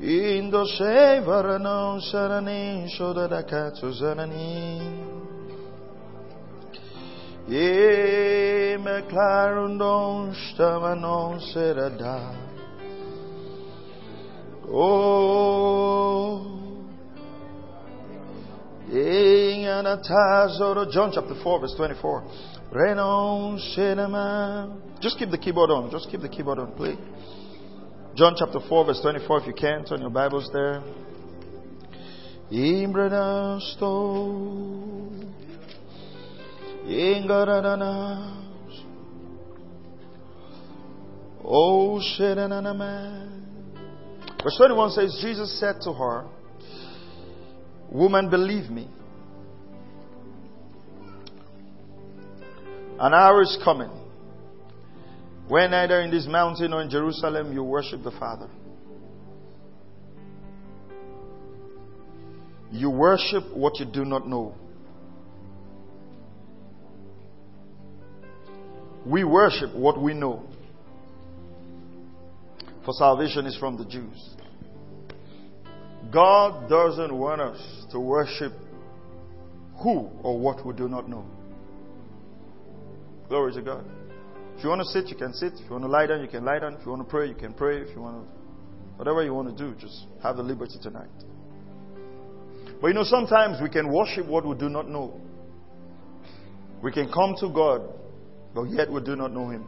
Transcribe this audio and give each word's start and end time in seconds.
Indo 0.00 0.64
Sevaranon 0.64 2.00
Saranin 2.12 2.88
Shoda 2.88 3.28
Dakatsu 3.28 3.92
Zananin 4.00 5.16
Ye 7.48 8.76
me 8.76 9.02
clarundon 9.08 10.34
stamanon 10.34 11.38
serada. 11.54 12.34
Oh, 14.68 16.42
John 19.66 21.10
chapter 21.12 21.34
4, 21.42 21.60
verse 21.60 21.74
24. 21.76 22.24
Just 25.00 25.18
keep 25.18 25.30
the 25.30 25.38
keyboard 25.38 25.70
on. 25.70 25.90
Just 25.90 26.08
keep 26.10 26.20
the 26.20 26.28
keyboard 26.28 26.58
on, 26.58 26.72
please. 26.72 26.98
John 28.14 28.34
chapter 28.38 28.60
4, 28.68 28.84
verse 28.86 29.00
24, 29.02 29.40
if 29.40 29.46
you 29.46 29.54
can, 29.54 29.84
turn 29.84 30.00
your 30.00 30.10
Bibles 30.10 30.48
there. 30.52 30.82
Imbranasto. 32.52 33.86
Ingarananas. 36.86 38.36
Oh, 41.44 42.00
Verse 44.42 44.56
21 44.58 44.90
says, 44.90 45.18
Jesus 45.20 45.58
said 45.58 45.80
to 45.82 45.92
her, 45.92 46.26
Woman, 47.90 48.30
believe 48.30 48.70
me. 48.70 48.88
An 52.98 53.12
hour 53.12 53.42
is 53.42 53.58
coming 53.62 53.90
when 55.48 55.74
either 55.74 56.00
in 56.00 56.10
this 56.10 56.26
mountain 56.26 56.72
or 56.72 56.82
in 56.82 56.90
Jerusalem 56.90 57.52
you 57.52 57.62
worship 57.62 58.02
the 58.02 58.10
Father. 58.12 58.48
You 62.72 62.90
worship 62.90 63.44
what 63.54 63.78
you 63.78 63.86
do 63.86 64.04
not 64.04 64.26
know. 64.26 64.54
We 69.04 69.24
worship 69.24 69.74
what 69.74 70.02
we 70.02 70.14
know. 70.14 70.44
For 72.84 72.92
salvation 72.94 73.46
is 73.46 73.56
from 73.56 73.76
the 73.76 73.84
Jews. 73.84 74.34
God 76.12 76.68
doesn't 76.68 77.12
want 77.12 77.40
us 77.40 77.86
to 77.92 78.00
worship 78.00 78.52
who 79.82 80.08
or 80.22 80.38
what 80.38 80.64
we 80.64 80.74
do 80.74 80.88
not 80.88 81.08
know. 81.08 81.26
Glory 83.28 83.52
to 83.54 83.62
God. 83.62 83.84
If 84.56 84.64
you 84.64 84.70
want 84.70 84.82
to 84.82 84.88
sit, 84.88 85.08
you 85.08 85.16
can 85.16 85.32
sit. 85.34 85.52
If 85.54 85.64
you 85.66 85.70
want 85.70 85.84
to 85.84 85.88
lie 85.88 86.06
down, 86.06 86.22
you 86.22 86.28
can 86.28 86.44
lie 86.44 86.58
down. 86.58 86.74
If 86.74 86.84
you 86.84 86.90
want 86.90 87.06
to 87.06 87.10
pray, 87.10 87.28
you 87.28 87.34
can 87.34 87.52
pray. 87.52 87.78
If 87.82 87.94
you 87.94 88.00
want 88.00 88.24
to, 88.24 88.32
whatever 88.96 89.22
you 89.22 89.34
want 89.34 89.56
to 89.56 89.64
do, 89.64 89.74
just 89.78 90.06
have 90.22 90.36
the 90.36 90.42
liberty 90.42 90.78
tonight. 90.82 91.08
But 92.80 92.88
you 92.88 92.94
know, 92.94 93.04
sometimes 93.04 93.60
we 93.62 93.68
can 93.68 93.92
worship 93.92 94.26
what 94.26 94.46
we 94.46 94.56
do 94.56 94.68
not 94.68 94.88
know. 94.88 95.20
We 96.82 96.92
can 96.92 97.10
come 97.12 97.34
to 97.40 97.48
God, 97.48 97.82
but 98.54 98.64
yet 98.64 98.90
we 98.90 99.02
do 99.02 99.16
not 99.16 99.32
know 99.32 99.50
Him. 99.50 99.66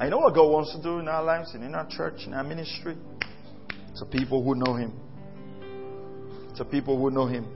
I 0.00 0.08
know 0.08 0.18
what 0.18 0.34
God 0.34 0.48
wants 0.48 0.76
to 0.76 0.82
do 0.82 1.00
in 1.00 1.08
our 1.08 1.24
lives 1.24 1.54
and 1.54 1.64
in 1.64 1.74
our 1.74 1.88
church, 1.88 2.22
in 2.24 2.32
our 2.32 2.44
ministry 2.44 2.96
to 3.96 4.04
people 4.06 4.44
who 4.44 4.54
know 4.54 4.74
him. 4.76 4.92
To 6.56 6.64
people 6.64 6.96
who 6.96 7.10
know 7.10 7.26
him. 7.26 7.48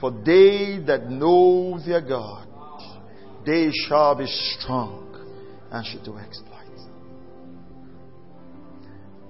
For 0.00 0.10
they 0.10 0.82
that 0.86 1.08
know 1.08 1.78
their 1.86 2.00
God, 2.00 2.48
they 3.46 3.70
shall 3.88 4.14
be 4.14 4.26
strong 4.26 5.06
and 5.70 5.86
shall 5.86 6.04
do 6.04 6.18
exploits. 6.18 6.86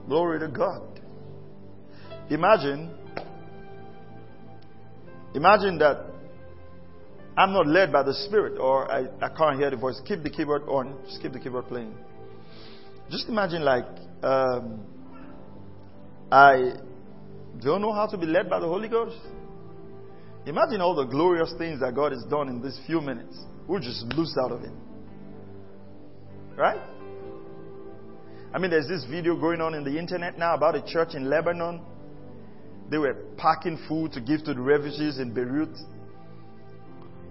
Glory 0.06 0.40
to 0.40 0.48
God. 0.48 1.00
Imagine, 2.30 2.90
imagine 5.34 5.78
that 5.78 6.06
I'm 7.36 7.52
not 7.52 7.66
led 7.66 7.92
by 7.92 8.02
the 8.02 8.14
Spirit 8.14 8.58
or 8.58 8.90
I, 8.90 9.06
I 9.20 9.28
can't 9.28 9.58
hear 9.58 9.70
the 9.70 9.76
voice. 9.76 10.00
Keep 10.06 10.22
the 10.22 10.30
keyboard 10.30 10.62
on. 10.62 10.98
Just 11.06 11.22
keep 11.22 11.32
the 11.32 11.38
keyboard 11.38 11.66
playing. 11.68 11.94
Just 13.10 13.28
imagine 13.28 13.62
like 13.62 13.86
um, 14.22 14.84
I 16.30 16.72
don't 17.60 17.82
know 17.82 17.92
how 17.92 18.06
to 18.06 18.16
be 18.16 18.26
led 18.26 18.48
by 18.48 18.60
the 18.60 18.66
Holy 18.66 18.88
Ghost. 18.88 19.16
Imagine 20.46 20.80
all 20.80 20.94
the 20.94 21.04
glorious 21.04 21.52
things 21.58 21.80
that 21.80 21.94
God 21.94 22.12
has 22.12 22.24
done 22.30 22.48
in 22.48 22.62
these 22.62 22.78
few 22.86 23.00
minutes. 23.00 23.38
We'll 23.70 23.78
just 23.78 24.02
lose 24.16 24.34
out 24.42 24.50
of 24.50 24.64
it. 24.64 24.72
Right? 26.56 26.80
I 28.52 28.58
mean, 28.58 28.72
there's 28.72 28.88
this 28.88 29.04
video 29.08 29.36
going 29.36 29.60
on 29.60 29.74
in 29.74 29.84
the 29.84 29.96
internet 29.96 30.36
now 30.36 30.56
about 30.56 30.74
a 30.74 30.82
church 30.82 31.14
in 31.14 31.30
Lebanon. 31.30 31.80
They 32.90 32.98
were 32.98 33.14
packing 33.36 33.78
food 33.88 34.10
to 34.14 34.20
give 34.20 34.42
to 34.46 34.54
the 34.54 34.60
refugees 34.60 35.20
in 35.20 35.32
Beirut. 35.32 35.78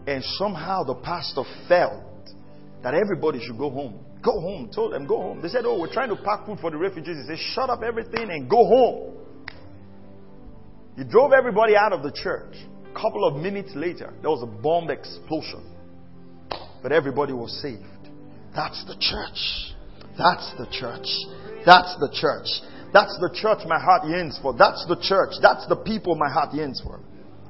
And 0.07 0.23
somehow 0.37 0.85
the 0.85 0.95
pastor 0.95 1.43
felt 1.67 2.05
that 2.83 2.93
everybody 2.93 3.41
should 3.45 3.57
go 3.57 3.69
home. 3.69 3.99
Go 4.23 4.39
home. 4.39 4.71
Told 4.73 4.93
them, 4.93 5.07
go 5.07 5.17
home. 5.17 5.41
They 5.41 5.49
said, 5.49 5.65
Oh, 5.65 5.77
we're 5.77 5.91
trying 5.91 6.07
to 6.07 6.15
pack 6.15 6.45
food 6.45 6.59
for 6.61 6.71
the 6.71 6.77
refugees. 6.77 7.17
He 7.17 7.35
said, 7.35 7.37
Shut 7.53 7.69
up 7.69 7.81
everything 7.83 8.29
and 8.31 8.49
go 8.49 8.63
home. 8.63 9.17
He 10.95 11.03
drove 11.03 11.33
everybody 11.33 11.75
out 11.75 11.91
of 11.91 12.01
the 12.01 12.13
church. 12.13 12.55
A 12.89 12.93
couple 12.93 13.27
of 13.27 13.35
minutes 13.43 13.71
later, 13.75 14.13
there 14.21 14.29
was 14.29 14.41
a 14.41 14.61
bomb 14.61 14.89
explosion. 14.89 15.78
But 16.81 16.91
everybody 16.91 17.33
was 17.33 17.51
saved. 17.61 17.83
That's 18.55 18.83
the 18.85 18.95
church. 18.99 19.75
That's 20.17 20.53
the 20.57 20.67
church. 20.71 21.07
That's 21.65 21.95
the 21.99 22.09
church. 22.11 22.47
That's 22.91 23.15
the 23.21 23.29
church 23.33 23.59
my 23.67 23.79
heart 23.79 24.07
yearns 24.07 24.39
for. 24.41 24.53
That's 24.57 24.85
the 24.87 24.97
church. 25.01 25.37
That's 25.41 25.67
the 25.67 25.75
people 25.75 26.15
my 26.15 26.29
heart 26.29 26.53
yearns 26.53 26.81
for. 26.83 26.99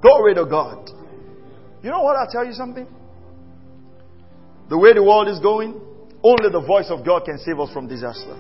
Glory 0.01 0.35
to 0.35 0.45
God. 0.45 0.89
You 1.81 1.89
know 1.89 2.01
what? 2.01 2.15
I'll 2.15 2.29
tell 2.29 2.45
you 2.45 2.53
something. 2.53 2.87
The 4.69 4.77
way 4.77 4.93
the 4.93 5.03
world 5.03 5.27
is 5.27 5.39
going, 5.39 5.73
only 6.21 6.49
the 6.51 6.61
voice 6.61 6.87
of 6.89 7.05
God 7.05 7.25
can 7.25 7.39
save 7.39 7.59
us 7.59 7.73
from 7.73 7.87
disaster. 7.87 8.37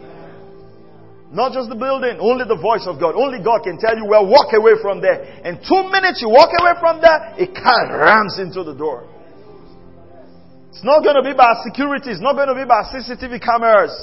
Not 1.33 1.53
just 1.53 1.69
the 1.69 1.77
building, 1.77 2.21
only 2.21 2.45
the 2.45 2.57
voice 2.57 2.85
of 2.85 2.99
God. 3.01 3.17
Only 3.17 3.41
God 3.41 3.65
can 3.65 3.77
tell 3.81 3.97
you, 3.97 4.05
well, 4.05 4.29
walk 4.29 4.53
away 4.53 4.77
from 4.81 5.01
there. 5.01 5.41
And 5.41 5.57
two 5.61 5.89
minutes 5.89 6.21
you 6.21 6.29
walk 6.29 6.53
away 6.61 6.73
from 6.77 7.01
there, 7.01 7.33
kind 7.49 7.89
of 7.89 7.97
rams 7.97 8.37
into 8.37 8.61
the 8.61 8.73
door. 8.77 9.08
It's 10.69 10.83
not 10.83 11.03
going 11.03 11.15
to 11.15 11.23
be 11.23 11.35
by 11.35 11.53
security. 11.65 12.11
It's 12.11 12.21
not 12.21 12.33
going 12.33 12.47
to 12.47 12.55
be 12.55 12.65
by 12.65 12.83
CCTV 12.93 13.41
cameras. 13.41 13.93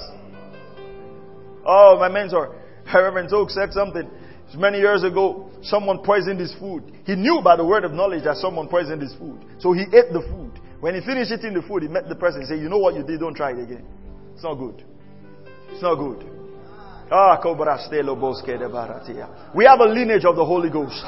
Oh, 1.65 1.97
my 1.99 2.09
mentor, 2.09 2.55
Reverend 2.93 3.33
Oak 3.33 3.51
said 3.51 3.73
something. 3.73 4.09
Many 4.55 4.79
years 4.79 5.03
ago, 5.03 5.51
someone 5.63 5.99
poisoned 6.05 6.39
his 6.39 6.55
food. 6.55 6.85
He 7.05 7.17
knew 7.17 7.41
by 7.43 7.57
the 7.57 7.65
word 7.65 7.85
of 7.85 7.93
knowledge 7.93 8.23
that 8.25 8.37
someone 8.37 8.69
poisoned 8.69 9.03
his 9.03 9.15
food. 9.15 9.45
So 9.59 9.73
he 9.73 9.83
ate 9.83 10.13
the 10.13 10.23
food. 10.31 10.53
When 10.81 10.95
he 10.95 11.01
finished 11.01 11.33
eating 11.33 11.55
the 11.55 11.63
food, 11.63 11.83
he 11.83 11.89
met 11.89 12.09
the 12.09 12.15
person 12.15 12.41
and 12.41 12.49
said, 12.49 12.61
You 12.61 12.69
know 12.69 12.79
what 12.79 12.95
you 12.95 13.03
did? 13.03 13.21
Don't 13.21 13.35
try 13.35 13.51
it 13.51 13.59
again. 13.59 13.85
It's 14.35 14.45
not 14.45 14.55
good. 14.55 14.85
It's 15.73 15.83
not 15.83 15.97
good. 15.97 16.25
Ah, 17.11 17.39
we 19.55 19.65
have 19.65 19.81
a 19.81 19.85
lineage 19.85 20.25
of 20.25 20.35
the 20.35 20.45
Holy 20.45 20.71
Ghost. 20.71 21.05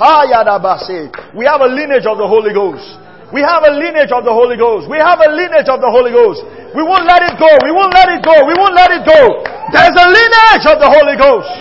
We 1.35 1.45
have 1.45 1.61
a 1.61 1.67
lineage 1.67 2.07
of 2.07 2.19
the 2.19 2.27
Holy 2.27 2.55
Ghost. 2.55 3.08
We 3.33 3.45
have 3.45 3.61
a 3.69 3.73
lineage 3.77 4.09
of 4.09 4.25
the 4.25 4.33
Holy 4.33 4.57
Ghost. 4.57 4.89
We 4.89 4.97
have 4.97 5.21
a 5.21 5.29
lineage 5.29 5.69
of 5.69 5.85
the 5.85 5.91
Holy 5.93 6.13
Ghost. 6.13 6.41
We 6.73 6.81
won't 6.81 7.05
let 7.05 7.21
it 7.29 7.37
go. 7.37 7.49
We 7.61 7.73
won't 7.73 7.93
let 7.93 8.09
it 8.09 8.25
go. 8.25 8.33
We 8.49 8.57
won't 8.57 8.73
let 8.73 8.89
it 8.89 9.05
go. 9.05 9.45
There's 9.69 9.93
a 9.93 10.09
lineage 10.09 10.65
of 10.65 10.81
the 10.81 10.89
Holy 10.89 11.17
Ghost. 11.21 11.53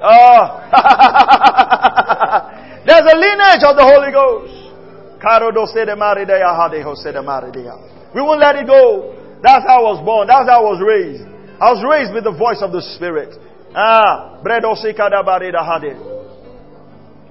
Ah. 0.00 0.64
There's 2.88 3.04
a 3.04 3.16
lineage 3.20 3.64
of 3.68 3.76
the 3.76 3.84
Holy 3.84 4.12
Ghost. 4.12 4.52
We 8.14 8.22
won't 8.22 8.40
let 8.40 8.56
it 8.56 8.66
go. 8.66 9.12
That's 9.42 9.64
how 9.66 9.84
I 9.84 9.92
was 9.92 10.00
born. 10.04 10.28
That's 10.28 10.48
how 10.48 10.64
I 10.64 10.68
was 10.72 10.80
raised. 10.80 11.24
I 11.60 11.72
was 11.72 11.84
raised 11.84 12.14
with 12.14 12.24
the 12.24 12.32
voice 12.32 12.62
of 12.62 12.72
the 12.72 12.80
Spirit. 12.80 13.34
Ah, 13.74 14.40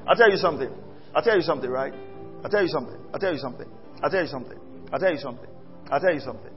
I'll 0.07 0.15
tell 0.15 0.29
you 0.29 0.37
something. 0.37 0.69
I'll 1.15 1.23
tell 1.23 1.35
you 1.35 1.41
something, 1.41 1.69
right? 1.69 1.93
I'll 2.45 2.51
tell 2.51 2.61
you 2.61 2.69
something. 2.69 2.95
I'll 3.11 3.19
tell 3.19 3.33
you 3.33 3.39
something. 3.39 3.65
I'll 4.03 4.09
tell 4.11 4.21
you 4.21 4.27
something. 4.27 4.59
I'll 4.93 4.99
tell 4.99 5.11
you 5.11 5.17
something. 5.17 5.49
I'll 5.89 5.99
tell 5.99 6.13
you 6.13 6.19
something. 6.19 6.51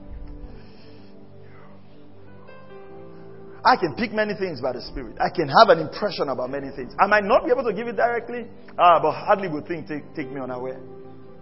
I 3.65 3.75
can 3.75 3.95
pick 3.95 4.13
many 4.13 4.35
things 4.35 4.61
by 4.61 4.73
the 4.73 4.83
Spirit. 4.83 5.17
I 5.19 5.35
can 5.35 5.49
have 5.49 5.69
an 5.69 5.79
impression 5.79 6.29
about 6.29 6.51
many 6.51 6.69
things. 6.75 6.93
I 6.99 7.07
might 7.07 7.23
not 7.23 7.43
be 7.43 7.49
able 7.49 7.63
to 7.63 7.73
give 7.73 7.87
it 7.87 7.95
directly, 7.95 8.45
uh, 8.77 8.99
but 9.01 9.13
hardly 9.13 9.47
would 9.47 9.67
think 9.67 9.87
take, 9.87 10.03
take 10.13 10.31
me 10.31 10.39
unaware. 10.39 10.79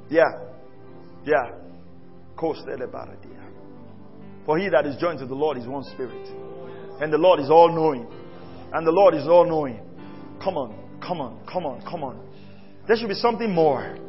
Yeah. 0.10 0.24
Yeah. 1.26 1.52
For 4.46 4.58
he 4.58 4.70
that 4.70 4.86
is 4.86 4.96
joined 4.96 5.20
to 5.20 5.26
the 5.26 5.36
Lord 5.36 5.58
is 5.58 5.68
one 5.68 5.84
spirit. 5.84 6.26
And 7.02 7.12
the 7.12 7.18
Lord 7.18 7.42
is 7.42 7.50
all 7.50 7.68
knowing. 7.68 8.08
And 8.72 8.88
the 8.88 8.92
Lord 8.92 9.14
is 9.14 9.28
all 9.28 9.46
knowing. 9.46 9.82
Come 10.42 10.56
on, 10.56 10.74
come 11.06 11.20
on, 11.20 11.46
come 11.46 11.66
on, 11.66 11.82
come 11.82 12.06
on. 12.06 12.26
There 12.88 12.96
should 12.96 13.10
be 13.10 13.16
something 13.16 13.54
more. 13.54 14.07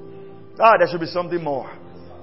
Ah, 0.61 0.77
there 0.79 0.89
should 0.89 1.01
be 1.01 1.07
something 1.07 1.43
more. 1.43 1.71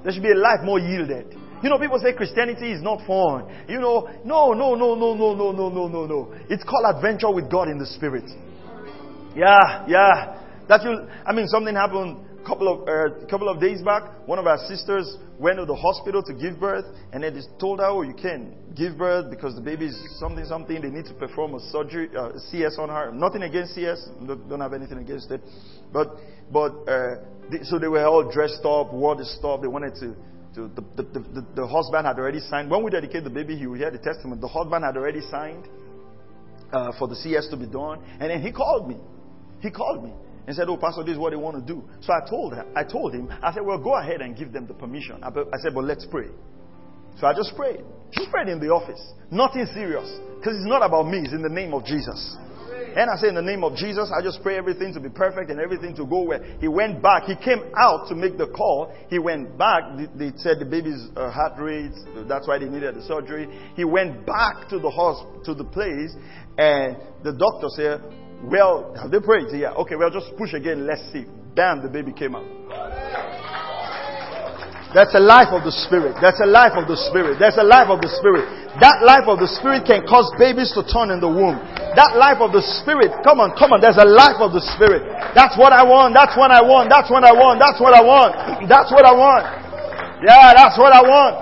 There 0.04 0.12
should 0.14 0.24
be 0.24 0.32
a 0.32 0.38
life 0.38 0.60
more 0.64 0.80
yielded. 0.80 1.36
You 1.64 1.70
know, 1.70 1.80
people 1.80 2.00
say 2.00 2.14
Christianity 2.14 2.72
is 2.72 2.82
not 2.82 3.00
fun. 3.08 3.50
You 3.68 3.80
know, 3.80 4.10
no, 4.24 4.54
no, 4.54 4.76
no, 4.76 4.94
no, 4.94 5.16
no, 5.16 5.34
no, 5.34 5.52
no, 5.52 5.70
no, 5.70 5.88
no, 5.88 6.06
no. 6.06 6.34
It's 6.50 6.64
called 6.64 6.86
adventure 6.96 7.32
with 7.32 7.50
God 7.50 7.70
in 7.70 7.78
the 7.78 7.86
Spirit. 7.86 8.30
Yeah, 9.36 9.86
yeah. 9.88 10.42
That 10.68 10.84
you, 10.84 11.08
I 11.26 11.34
mean, 11.34 11.48
something 11.48 11.76
happened 11.76 12.25
a 12.46 12.48
couple 12.48 12.68
of 12.68 12.88
uh, 12.88 13.26
couple 13.28 13.50
of 13.50 13.60
days 13.60 13.82
back. 13.82 14.04
One 14.28 14.38
of 14.38 14.46
our 14.46 14.58
sisters 14.68 15.18
went 15.40 15.58
to 15.58 15.66
the 15.66 15.76
hospital 15.76 16.22
to 16.24 16.34
give 16.34 16.60
birth, 16.60 16.86
and 17.12 17.24
they 17.24 17.32
just 17.32 17.50
told 17.60 17.80
her, 17.80 17.88
"Oh, 17.88 18.04
you 18.04 18.14
can't 18.14 18.76
give 18.76 18.98
birth 18.98 19.30
because 19.30 19.56
the 19.56 19.62
baby 19.62 19.88
is 19.88 20.20
something, 20.20 20.46
something. 20.46 20.82
They 20.82 20.90
need 20.90 21.06
to 21.06 21.14
perform 21.14 21.56
a 21.56 21.60
surgery, 21.72 22.10
uh, 22.16 22.38
CS 22.52 22.78
on 22.78 22.90
her. 22.90 23.12
Nothing 23.12 23.42
against 23.44 23.76
CS. 23.76 24.08
Don't 24.26 24.60
have 24.60 24.74
anything 24.74 25.00
against 25.00 25.32
it, 25.32 25.42
but 25.92 26.18
but 26.52 26.72
uh, 26.88 27.16
they, 27.50 27.64
so 27.64 27.80
they 27.80 27.88
were 27.88 28.06
all 28.06 28.30
dressed 28.32 28.64
up, 28.64 28.94
wore 28.94 29.16
the 29.16 29.26
stuff. 29.26 29.62
They 29.62 29.68
wanted 29.68 29.96
to 29.96 30.16
the, 30.56 30.84
the, 30.96 31.04
the, 31.04 31.46
the, 31.54 31.68
husband 31.68 32.08
had 32.08 32.18
already 32.18 32.40
signed. 32.40 32.72
When 32.72 32.82
we 32.82 32.90
dedicate 32.90 33.26
the 33.26 33.30
baby, 33.30 33.58
he 33.58 33.68
will 33.68 33.76
hear 33.76 33.92
the 33.92 33.98
testimony. 33.98 34.40
The 34.40 34.48
husband 34.48 34.86
had 34.86 34.96
already 34.96 35.20
signed 35.30 35.68
uh, 36.72 36.94
for 36.98 37.10
the 37.10 37.16
CS 37.16 37.50
to 37.50 37.58
be 37.58 37.66
done. 37.66 38.00
And 38.22 38.32
then 38.32 38.42
he 38.42 38.54
called 38.54 38.88
me. 38.88 38.96
He 39.60 39.70
called 39.70 40.06
me 40.06 40.14
and 40.48 40.56
said, 40.56 40.70
Oh, 40.70 40.78
Pastor, 40.78 41.04
this 41.04 41.14
is 41.14 41.20
what 41.20 41.32
they 41.32 41.38
want 41.38 41.56
to 41.56 41.74
do. 41.74 41.84
So 42.02 42.14
I 42.14 42.28
told 42.30 42.54
her, 42.54 42.66
I 42.76 42.84
told 42.84 43.14
him, 43.14 43.30
I 43.42 43.54
said, 43.54 43.66
Well, 43.66 43.78
go 43.78 43.96
ahead 43.96 44.22
and 44.22 44.38
give 44.38 44.52
them 44.52 44.68
the 44.68 44.74
permission. 44.74 45.24
I, 45.24 45.30
I 45.30 45.58
said, 45.62 45.74
But 45.74 45.86
let's 45.86 46.06
pray. 46.10 46.28
So 47.20 47.28
I 47.28 47.34
just 47.34 47.56
prayed. 47.56 47.82
Just 48.12 48.30
prayed 48.30 48.50
in 48.50 48.60
the 48.60 48.68
office. 48.68 49.02
Nothing 49.32 49.66
serious. 49.74 50.08
Because 50.38 50.56
it's 50.56 50.68
not 50.68 50.84
about 50.86 51.08
me, 51.08 51.20
it's 51.20 51.34
in 51.34 51.42
the 51.42 51.50
name 51.50 51.74
of 51.74 51.86
Jesus. 51.86 52.38
And 52.96 53.10
I 53.10 53.18
said, 53.18 53.30
in 53.30 53.36
the 53.36 53.42
name 53.42 53.64
of 53.64 53.76
Jesus, 53.76 54.10
I 54.18 54.24
just 54.24 54.42
pray 54.42 54.58
everything 54.58 54.94
to 54.94 55.02
be 55.02 55.10
perfect 55.10 55.52
and 55.52 55.60
everything 55.60 55.94
to 55.98 56.06
go 56.06 56.22
well. 56.22 56.40
He 56.62 56.70
went 56.70 57.02
back. 57.02 57.24
He 57.24 57.36
came 57.36 57.60
out 57.78 58.08
to 58.08 58.16
make 58.16 58.38
the 58.38 58.48
call. 58.48 58.94
He 59.10 59.20
went 59.20 59.58
back. 59.58 59.84
They 60.16 60.32
said 60.38 60.60
the 60.60 60.66
baby's 60.66 61.10
uh, 61.16 61.30
heart 61.30 61.60
rate, 61.60 61.92
that's 62.28 62.48
why 62.48 62.58
they 62.58 62.70
needed 62.70 62.96
the 62.96 63.04
surgery. 63.04 63.50
He 63.76 63.84
went 63.84 64.26
back 64.26 64.70
to 64.70 64.80
the 64.80 64.90
hospital, 64.90 65.44
to 65.44 65.54
the 65.54 65.66
place, 65.66 66.16
and 66.58 66.96
the 67.24 67.34
doctor 67.34 67.68
said, 67.76 68.00
well, 68.44 68.94
have 69.02 69.12
they 69.12 69.20
prayed? 69.20 69.48
Yeah. 69.54 69.72
Okay, 69.72 69.96
well, 69.96 70.10
just 70.10 70.36
push 70.38 70.54
again. 70.54 70.86
Let's 70.86 71.02
see. 71.12 71.26
Bam, 71.56 71.82
the 71.82 71.90
baby 71.90 72.12
came 72.12 72.36
out. 72.36 72.46
That's 74.96 75.12
a 75.12 75.20
life 75.20 75.52
of 75.52 75.68
the 75.68 75.76
Spirit. 75.76 76.16
That's 76.24 76.40
a 76.40 76.48
life 76.48 76.72
of 76.80 76.88
the 76.88 76.96
Spirit. 76.96 77.36
That's 77.36 77.60
a 77.60 77.68
life 77.68 77.92
of 77.92 78.00
the 78.00 78.08
Spirit. 78.08 78.48
That 78.80 79.04
life 79.04 79.28
of 79.28 79.44
the 79.44 79.48
Spirit 79.60 79.84
can 79.84 80.08
cause 80.08 80.32
babies 80.40 80.72
to 80.72 80.88
turn 80.88 81.12
in 81.12 81.20
the 81.20 81.28
womb. 81.28 81.60
That 82.00 82.16
life 82.16 82.40
of 82.40 82.56
the 82.56 82.64
Spirit, 82.80 83.12
come 83.24 83.44
on, 83.44 83.56
come 83.60 83.76
on, 83.76 83.84
there's 83.84 84.00
a 84.00 84.08
life 84.08 84.40
of 84.40 84.56
the 84.56 84.64
Spirit. 84.76 85.04
That's 85.36 85.56
what 85.60 85.76
I 85.76 85.84
want. 85.84 86.16
That's 86.16 86.36
what 86.40 86.48
I 86.48 86.64
want. 86.64 86.88
That's 86.88 87.12
what 87.12 87.28
I 87.28 87.36
want. 87.36 87.60
That's 87.60 87.80
what 87.80 87.92
I 87.92 88.04
want. 88.04 88.32
That's 88.72 88.92
what 88.92 89.04
I 89.04 89.12
want. 89.12 89.44
Yeah, 90.24 90.56
that's 90.56 90.80
what 90.80 90.96
I 90.96 91.04
want. 91.04 91.36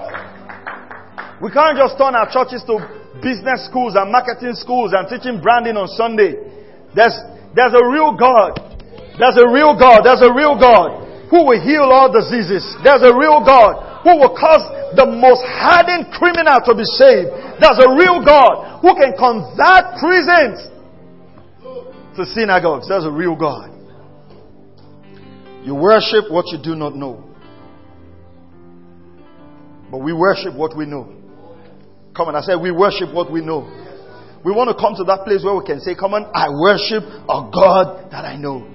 We 1.41 1.53
can't 1.53 1.77
just 1.77 1.93
turn 1.97 2.17
our 2.17 2.29
churches 2.33 2.65
to 2.65 2.81
business 3.21 3.69
schools 3.69 3.93
and 3.93 4.09
marketing 4.09 4.57
schools 4.57 4.97
and 4.97 5.05
teaching 5.05 5.37
branding 5.37 5.77
on 5.77 5.85
Sunday. 5.93 6.41
There's, 6.95 7.17
there's 7.55 7.73
a 7.73 7.85
real 7.89 8.15
God. 8.17 8.57
There's 9.17 9.37
a 9.37 9.49
real 9.49 9.77
God. 9.77 10.05
There's 10.05 10.21
a 10.21 10.33
real 10.33 10.57
God 10.57 11.29
who 11.29 11.45
will 11.49 11.61
heal 11.61 11.89
all 11.89 12.13
diseases. 12.13 12.61
There's 12.85 13.01
a 13.01 13.13
real 13.13 13.41
God 13.41 14.05
who 14.05 14.19
will 14.21 14.35
cause 14.37 14.61
the 14.95 15.05
most 15.05 15.41
hardened 15.45 16.13
criminal 16.13 16.61
to 16.61 16.73
be 16.77 16.85
saved. 16.85 17.33
There's 17.57 17.79
a 17.81 17.89
real 17.97 18.21
God 18.21 18.81
who 18.81 18.93
can 18.93 19.17
convert 19.17 19.97
prisons 19.97 20.69
to 22.17 22.25
synagogues. 22.25 22.89
There's 22.89 23.05
a 23.05 23.11
real 23.11 23.35
God. 23.35 23.71
You 25.63 25.75
worship 25.75 26.29
what 26.29 26.47
you 26.51 26.59
do 26.61 26.75
not 26.75 26.95
know. 26.95 27.23
But 29.89 29.99
we 29.99 30.13
worship 30.13 30.53
what 30.55 30.75
we 30.75 30.85
know. 30.85 31.07
Come 32.15 32.27
on, 32.27 32.35
I 32.35 32.41
said 32.41 32.55
we 32.61 32.71
worship 32.71 33.13
what 33.13 33.31
we 33.31 33.41
know. 33.41 33.63
We 34.43 34.51
want 34.51 34.69
to 34.69 34.75
come 34.75 34.93
to 34.95 35.03
that 35.05 35.23
place 35.23 35.43
where 35.43 35.55
we 35.55 35.65
can 35.65 35.79
say, 35.79 35.95
Come 35.95 36.13
on, 36.13 36.27
I 36.35 36.51
worship 36.51 37.03
a 37.03 37.47
God 37.47 38.11
that 38.11 38.25
I 38.25 38.35
know. 38.35 38.67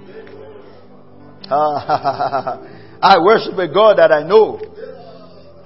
I 3.00 3.16
worship 3.20 3.54
a 3.58 3.68
God 3.72 3.98
that 3.98 4.10
I 4.10 4.22
know. 4.22 4.58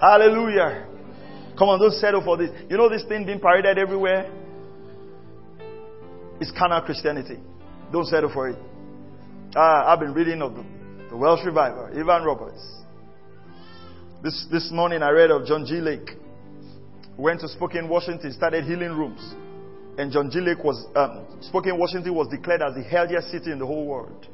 Hallelujah. 0.00 0.86
Come 1.56 1.68
on, 1.68 1.78
don't 1.78 1.92
settle 1.92 2.22
for 2.22 2.36
this. 2.36 2.50
You 2.68 2.76
know 2.76 2.88
this 2.88 3.04
thing 3.04 3.26
being 3.26 3.38
paraded 3.38 3.78
everywhere? 3.78 4.30
It's 6.40 6.50
carnal 6.58 6.80
Christianity. 6.82 7.38
Don't 7.92 8.06
settle 8.06 8.32
for 8.32 8.48
it. 8.48 8.58
Uh, 9.54 9.60
I've 9.60 10.00
been 10.00 10.14
reading 10.14 10.42
of 10.42 10.54
the, 10.54 10.64
the 11.10 11.16
Welsh 11.16 11.44
revival, 11.44 11.86
Evan 11.86 12.24
Roberts. 12.24 12.60
This, 14.22 14.46
this 14.50 14.70
morning 14.72 15.02
I 15.02 15.10
read 15.10 15.30
of 15.30 15.46
John 15.46 15.66
G. 15.66 15.74
Lake. 15.74 16.10
Went 17.16 17.40
to 17.40 17.48
Spokane, 17.48 17.88
Washington, 17.88 18.32
started 18.32 18.64
healing 18.64 18.92
rooms. 18.92 19.34
And 19.98 20.10
John 20.10 20.30
G. 20.30 20.40
Lake 20.40 20.64
was, 20.64 20.86
um, 20.96 21.26
Spokane, 21.42 21.78
Washington 21.78 22.14
was 22.14 22.28
declared 22.28 22.62
as 22.62 22.74
the 22.74 22.82
healthiest 22.82 23.30
city 23.30 23.52
in 23.52 23.58
the 23.58 23.66
whole 23.66 23.86
world. 23.86 24.26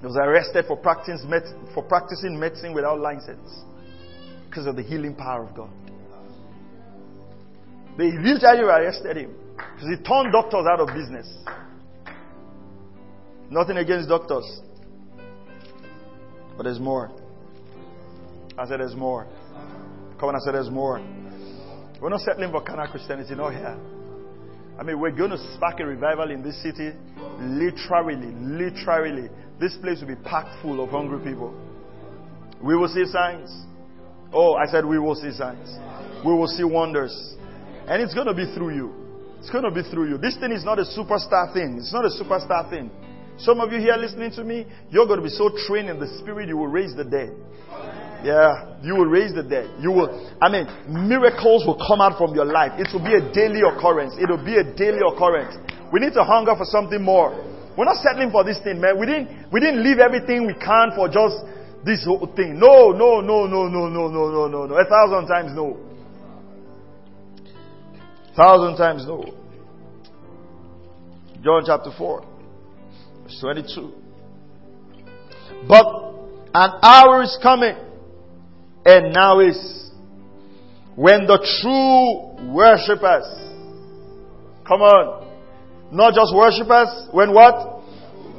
He 0.00 0.06
was 0.06 0.16
arrested 0.16 0.66
for 0.66 0.76
practicing, 0.76 1.30
for 1.72 1.82
practicing 1.82 2.38
medicine 2.38 2.74
without 2.74 3.00
license 3.00 3.64
because 4.48 4.66
of 4.66 4.76
the 4.76 4.82
healing 4.82 5.14
power 5.14 5.44
of 5.44 5.54
God. 5.54 5.70
They 7.96 8.12
literally 8.12 8.60
arrested 8.60 9.16
him 9.16 9.34
because 9.56 9.88
he 9.88 9.96
turned 10.04 10.32
doctors 10.32 10.66
out 10.70 10.80
of 10.80 10.88
business. 10.88 11.26
Nothing 13.48 13.78
against 13.78 14.08
doctors. 14.08 14.60
But 16.58 16.64
there's 16.64 16.80
more. 16.80 17.10
I 18.58 18.66
said 18.66 18.80
there's 18.80 18.94
more. 18.94 19.26
Come 20.18 20.28
on, 20.28 20.36
I 20.36 20.38
said 20.44 20.54
there's 20.54 20.70
more. 20.70 21.00
We're 22.00 22.10
not 22.10 22.20
settling 22.20 22.50
for 22.50 22.60
carnal 22.60 22.88
Christianity, 22.88 23.34
not 23.34 23.52
here. 23.52 23.78
I 24.78 24.82
mean, 24.82 25.00
we're 25.00 25.10
going 25.10 25.30
to 25.30 25.54
spark 25.54 25.80
a 25.80 25.86
revival 25.86 26.30
in 26.30 26.42
this 26.42 26.62
city. 26.62 26.92
Literally, 27.40 28.26
literally. 28.26 29.30
This 29.58 29.76
place 29.80 30.00
will 30.00 30.08
be 30.08 30.22
packed 30.22 30.60
full 30.62 30.82
of 30.84 30.90
hungry 30.90 31.18
people. 31.24 31.54
We 32.62 32.76
will 32.76 32.88
see 32.88 33.04
signs. 33.06 33.50
Oh, 34.32 34.54
I 34.54 34.66
said 34.66 34.84
we 34.84 34.98
will 34.98 35.14
see 35.14 35.32
signs. 35.32 35.76
We 36.24 36.32
will 36.32 36.48
see 36.48 36.64
wonders. 36.64 37.36
And 37.88 38.02
it's 38.02 38.14
going 38.14 38.26
to 38.26 38.34
be 38.34 38.52
through 38.54 38.74
you. 38.74 38.92
It's 39.38 39.50
going 39.50 39.64
to 39.64 39.70
be 39.70 39.88
through 39.88 40.08
you. 40.10 40.18
This 40.18 40.36
thing 40.36 40.52
is 40.52 40.64
not 40.64 40.78
a 40.78 40.84
superstar 40.84 41.52
thing. 41.54 41.76
It's 41.78 41.92
not 41.92 42.04
a 42.04 42.10
superstar 42.10 42.68
thing. 42.68 42.90
Some 43.38 43.60
of 43.60 43.70
you 43.72 43.78
here 43.78 43.96
listening 43.96 44.30
to 44.32 44.44
me, 44.44 44.66
you're 44.90 45.06
going 45.06 45.20
to 45.20 45.24
be 45.24 45.30
so 45.30 45.50
trained 45.66 45.88
in 45.88 46.00
the 46.00 46.08
spirit, 46.18 46.48
you 46.48 46.56
will 46.56 46.68
raise 46.68 46.96
the 46.96 47.04
dead. 47.04 47.34
Yeah, 48.26 48.82
you 48.82 48.96
will 48.96 49.06
raise 49.06 49.32
the 49.32 49.44
dead. 49.46 49.70
You 49.78 49.92
will, 49.92 50.10
I 50.42 50.50
mean, 50.50 50.66
miracles 50.90 51.62
will 51.62 51.78
come 51.78 52.00
out 52.00 52.18
from 52.18 52.34
your 52.34 52.44
life. 52.44 52.74
It 52.74 52.90
will 52.90 53.06
be 53.06 53.14
a 53.14 53.22
daily 53.30 53.62
occurrence. 53.62 54.18
It 54.18 54.26
will 54.26 54.42
be 54.42 54.58
a 54.58 54.66
daily 54.66 54.98
occurrence. 54.98 55.54
We 55.92 56.00
need 56.00 56.12
to 56.14 56.24
hunger 56.24 56.58
for 56.58 56.66
something 56.66 56.98
more. 56.98 57.30
We're 57.78 57.84
not 57.84 58.02
settling 58.02 58.32
for 58.32 58.42
this 58.42 58.58
thing, 58.66 58.80
man. 58.80 58.98
We 58.98 59.06
didn't, 59.06 59.52
we 59.52 59.60
didn't 59.60 59.78
leave 59.84 60.02
everything 60.02 60.44
we 60.44 60.54
can 60.54 60.90
for 60.98 61.06
just 61.06 61.38
this 61.86 62.02
whole 62.02 62.26
thing. 62.34 62.58
No, 62.58 62.90
no, 62.90 63.20
no, 63.22 63.46
no, 63.46 63.68
no, 63.68 63.86
no, 63.86 64.08
no, 64.10 64.26
no, 64.26 64.48
no, 64.48 64.66
no. 64.66 64.74
A 64.74 64.84
thousand 64.90 65.30
times 65.30 65.54
no. 65.54 65.78
Thousand 68.34 68.76
times 68.76 69.06
no. 69.06 69.22
John 71.44 71.62
chapter 71.64 71.92
4, 71.96 72.26
verse 73.22 73.38
22. 73.40 73.92
But 75.68 75.86
an 76.54 76.70
hour 76.82 77.22
is 77.22 77.38
coming, 77.40 77.76
and 78.86 79.12
now 79.12 79.40
is, 79.40 79.90
when 80.94 81.26
the 81.26 81.38
true 81.60 82.54
worshippers, 82.54 83.26
come 84.66 84.80
on, 84.80 85.26
not 85.90 86.14
just 86.14 86.34
worshippers. 86.34 87.08
When 87.12 87.34
what? 87.34 87.82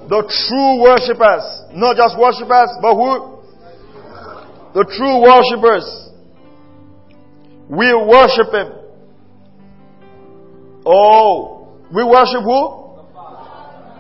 The 0.08 0.24
true 0.24 0.82
worshippers. 0.82 1.44
Not 1.76 1.96
just 1.96 2.18
worshippers, 2.18 2.72
but 2.82 2.96
who? 2.96 3.44
The 4.74 4.84
true 4.88 5.20
worshippers 5.20 5.84
will 7.70 8.08
worship 8.08 8.54
Him. 8.54 8.72
Oh, 10.86 11.68
we 11.94 12.04
worship 12.04 12.44
who? 12.44 12.88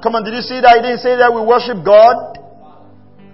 Come 0.01 0.16
on, 0.16 0.24
did 0.24 0.34
you 0.34 0.42
see 0.42 0.62
that? 0.62 0.77
He 0.77 0.82
didn't 0.82 1.00
say 1.04 1.18
that 1.18 1.34
we 1.34 1.42
worship 1.42 1.84
God. 1.84 2.39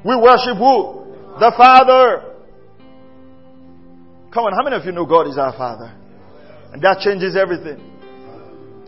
We 0.04 0.16
worship 0.16 0.58
who? 0.58 1.14
The 1.40 1.54
Father. 1.56 2.33
Come 4.34 4.46
on, 4.46 4.54
how 4.54 4.64
many 4.64 4.76
of 4.76 4.84
you 4.84 4.92
know 4.92 5.06
God 5.06 5.28
is 5.28 5.38
our 5.38 5.54
Father? 5.54 5.94
And 6.74 6.82
that 6.82 7.06
changes 7.06 7.38
everything. 7.38 7.78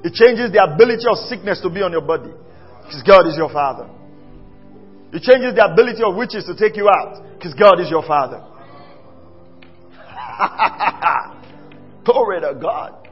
It 0.04 0.14
changes 0.14 0.50
the 0.50 0.58
ability 0.58 1.06
of 1.06 1.22
sickness 1.30 1.62
to 1.62 1.70
be 1.70 1.86
on 1.86 1.92
your 1.92 2.02
body. 2.02 2.34
Because 2.82 3.06
God 3.06 3.30
is 3.30 3.38
your 3.38 3.54
Father. 3.54 3.86
It 5.14 5.22
changes 5.22 5.54
the 5.54 5.66
ability 5.66 6.02
of 6.02 6.18
witches 6.18 6.46
to 6.46 6.58
take 6.58 6.76
you 6.76 6.90
out. 6.90 7.22
Because 7.38 7.54
God 7.54 7.80
is 7.80 7.94
your 7.94 8.02
Father. 8.02 8.42
Glory 12.06 12.42
to 12.42 12.58
God. 12.60 13.08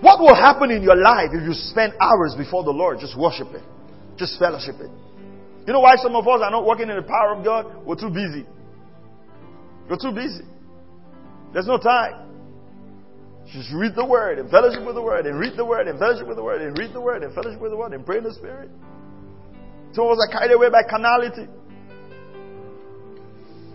What 0.00 0.20
will 0.20 0.34
happen 0.34 0.70
in 0.70 0.82
your 0.82 0.96
life 0.96 1.34
if 1.34 1.42
you 1.42 1.52
spend 1.52 1.94
hours 2.00 2.34
before 2.38 2.62
the 2.62 2.70
Lord 2.70 2.98
just 3.00 3.18
worshiping, 3.18 3.62
just 4.16 4.40
fellowshipping? 4.40 4.90
You 5.66 5.72
know 5.72 5.80
why 5.80 5.96
some 5.96 6.14
of 6.14 6.26
us 6.26 6.40
are 6.42 6.50
not 6.50 6.64
working 6.64 6.88
in 6.88 6.96
the 6.96 7.02
power 7.02 7.34
of 7.34 7.44
God? 7.44 7.84
We're 7.84 7.98
too 7.98 8.10
busy. 8.10 8.46
We're 9.88 9.98
too 9.98 10.14
busy. 10.14 10.46
There's 11.52 11.66
no 11.66 11.78
time. 11.78 12.30
Just 13.52 13.72
read 13.74 13.94
the 13.96 14.06
word 14.06 14.38
and 14.38 14.48
fellowship 14.50 14.86
with 14.86 14.94
the 14.94 15.02
word 15.02 15.26
and 15.26 15.38
read 15.38 15.56
the 15.56 15.64
word 15.64 15.88
and 15.88 15.98
fellowship 15.98 16.28
with 16.28 16.36
the 16.36 16.42
word 16.42 16.62
and 16.62 16.78
read 16.78 16.92
the 16.92 17.00
word 17.00 17.24
and 17.24 17.34
fellowship 17.34 17.60
with 17.60 17.72
the 17.72 17.76
word 17.76 17.92
and 17.92 18.06
pray 18.06 18.18
in 18.18 18.24
the 18.24 18.34
spirit. 18.34 18.70
So 19.92 20.08
us 20.08 20.18
are 20.20 20.38
carried 20.38 20.54
away 20.54 20.70
by 20.70 20.82
carnality. 20.88 21.48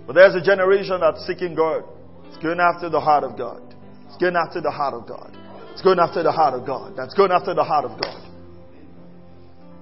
But 0.08 0.14
there's 0.14 0.36
a 0.36 0.42
generation 0.42 1.00
that's 1.02 1.26
seeking 1.28 1.56
God. 1.56 1.84
It's 2.28 2.38
going 2.38 2.60
after 2.60 2.90
the 2.90 3.00
heart 3.00 3.24
of 3.24 3.38
God. 3.38 3.76
It's 4.08 4.18
going 4.18 4.36
after 4.36 4.62
the 4.62 4.72
heart 4.72 4.94
of 4.94 5.08
God. 5.08 5.36
It's 5.74 5.82
going 5.82 6.00
after 6.00 6.24
the 6.24 6.32
heart 6.32 6.54
of 6.54 6.66
God. 6.66 6.94
That's 6.96 7.14
going 7.14 7.32
after 7.32 7.54
the 7.54 7.64
heart 7.64 7.84
of 7.84 8.00
God. 8.00 8.22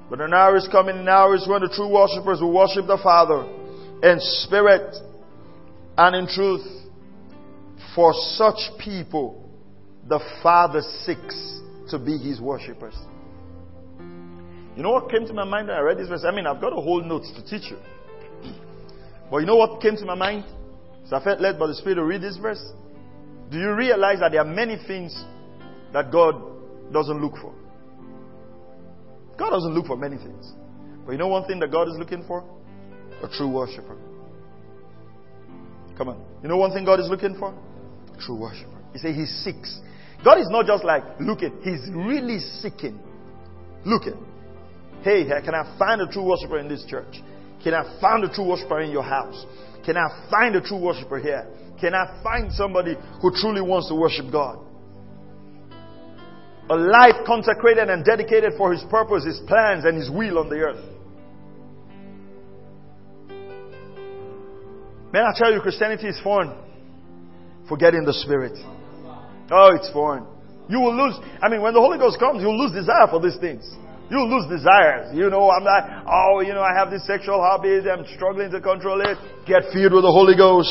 But 0.09 0.21
an 0.21 0.33
hour 0.33 0.55
is 0.57 0.67
coming, 0.71 0.97
an 0.97 1.07
hour 1.07 1.35
is 1.35 1.47
when 1.47 1.61
the 1.61 1.69
true 1.69 1.87
worshippers 1.87 2.41
will 2.41 2.53
worship 2.53 2.87
the 2.87 2.97
Father 3.01 3.45
in 4.01 4.17
spirit 4.19 4.95
and 5.97 6.15
in 6.15 6.27
truth. 6.27 6.65
For 7.95 8.13
such 8.13 8.59
people, 8.79 9.49
the 10.07 10.19
Father 10.41 10.81
seeks 11.05 11.59
to 11.89 11.99
be 11.99 12.17
his 12.17 12.41
worshippers. 12.41 12.95
You 14.75 14.81
know 14.81 14.91
what 14.91 15.09
came 15.11 15.27
to 15.27 15.33
my 15.33 15.43
mind 15.43 15.67
when 15.67 15.77
I 15.77 15.81
read 15.81 15.99
this 15.99 16.07
verse? 16.07 16.23
I 16.25 16.31
mean, 16.31 16.47
I've 16.47 16.59
got 16.59 16.73
a 16.73 16.81
whole 16.81 17.03
notes 17.03 17.31
to 17.35 17.43
teach 17.45 17.69
you. 17.69 17.77
But 19.31 19.37
you 19.39 19.45
know 19.45 19.55
what 19.55 19.81
came 19.81 19.95
to 19.95 20.05
my 20.05 20.15
mind? 20.15 20.43
So 21.09 21.15
I 21.15 21.23
felt 21.23 21.41
led 21.41 21.57
by 21.57 21.67
the 21.67 21.75
Spirit 21.75 21.95
to 21.95 22.03
read 22.03 22.21
this 22.21 22.37
verse. 22.37 22.63
Do 23.49 23.57
you 23.57 23.73
realize 23.73 24.19
that 24.19 24.31
there 24.31 24.41
are 24.41 24.45
many 24.45 24.77
things 24.87 25.15
that 25.91 26.11
God 26.11 26.35
doesn't 26.91 27.21
look 27.21 27.37
for? 27.37 27.53
God 29.37 29.49
doesn't 29.49 29.73
look 29.73 29.87
for 29.87 29.97
many 29.97 30.17
things. 30.17 30.53
But 31.05 31.13
you 31.13 31.17
know 31.17 31.27
one 31.27 31.45
thing 31.45 31.59
that 31.59 31.71
God 31.71 31.87
is 31.87 31.95
looking 31.97 32.23
for? 32.27 32.43
A 33.23 33.27
true 33.27 33.49
worshiper. 33.49 33.97
Come 35.97 36.09
on. 36.09 36.23
You 36.41 36.49
know 36.49 36.57
one 36.57 36.71
thing 36.71 36.85
God 36.85 36.99
is 36.99 37.09
looking 37.09 37.35
for? 37.37 37.57
True 38.25 38.35
worshiper. 38.35 38.77
He 38.93 38.99
said 38.99 39.15
he 39.15 39.25
seeks. 39.25 39.79
God 40.23 40.39
is 40.39 40.47
not 40.49 40.65
just 40.65 40.83
like 40.83 41.03
looking, 41.19 41.59
He's 41.63 41.89
really 41.93 42.39
seeking. 42.39 42.99
Looking. 43.85 44.25
Hey, 45.03 45.25
can 45.25 45.53
I 45.53 45.75
find 45.77 45.99
a 46.01 46.07
true 46.07 46.23
worshiper 46.23 46.59
in 46.59 46.69
this 46.69 46.85
church? 46.85 47.21
Can 47.63 47.73
I 47.73 47.99
find 47.99 48.23
a 48.23 48.33
true 48.33 48.47
worshiper 48.47 48.81
in 48.81 48.91
your 48.91 49.03
house? 49.03 49.45
Can 49.85 49.97
I 49.97 50.27
find 50.31 50.55
a 50.55 50.61
true 50.61 50.79
worshiper 50.79 51.19
here? 51.19 51.45
Can 51.81 51.93
I 51.93 52.21
find 52.23 52.51
somebody 52.53 52.95
who 53.21 53.31
truly 53.35 53.61
wants 53.61 53.89
to 53.89 53.95
worship 53.95 54.31
God? 54.31 54.59
A 56.69 56.75
life 56.75 57.25
consecrated 57.25 57.89
and 57.89 58.05
dedicated 58.05 58.53
for 58.57 58.71
His 58.71 58.81
purpose, 58.89 59.25
His 59.25 59.41
plans, 59.47 59.83
and 59.83 59.97
His 59.97 60.09
will 60.09 60.39
on 60.39 60.47
the 60.47 60.55
earth. 60.55 60.85
Man, 65.11 65.23
I 65.25 65.37
tell 65.37 65.51
you, 65.51 65.59
Christianity 65.59 66.07
is 66.07 66.19
foreign. 66.21 66.51
Forgetting 67.73 68.05
the 68.05 68.13
Spirit. 68.13 68.53
Oh, 69.49 69.73
it's 69.73 69.89
foreign. 69.89 70.29
You 70.69 70.77
will 70.77 70.93
lose. 70.93 71.17
I 71.41 71.49
mean, 71.49 71.65
when 71.65 71.73
the 71.73 71.81
Holy 71.81 71.97
Ghost 71.97 72.21
comes, 72.21 72.37
you'll 72.37 72.53
lose 72.53 72.69
desire 72.69 73.09
for 73.09 73.17
these 73.17 73.33
things. 73.41 73.65
You'll 74.13 74.29
lose 74.29 74.45
desires. 74.45 75.09
You 75.09 75.33
know, 75.33 75.49
I'm 75.49 75.65
like, 75.65 75.81
oh, 76.05 76.45
you 76.45 76.53
know, 76.53 76.61
I 76.61 76.69
have 76.77 76.93
this 76.93 77.01
sexual 77.09 77.41
hobbies. 77.41 77.89
I'm 77.89 78.05
struggling 78.13 78.53
to 78.53 78.61
control 78.61 79.01
it. 79.01 79.17
Get 79.49 79.73
filled 79.73 79.97
with 79.97 80.05
the 80.05 80.13
Holy 80.13 80.37
Ghost. 80.37 80.69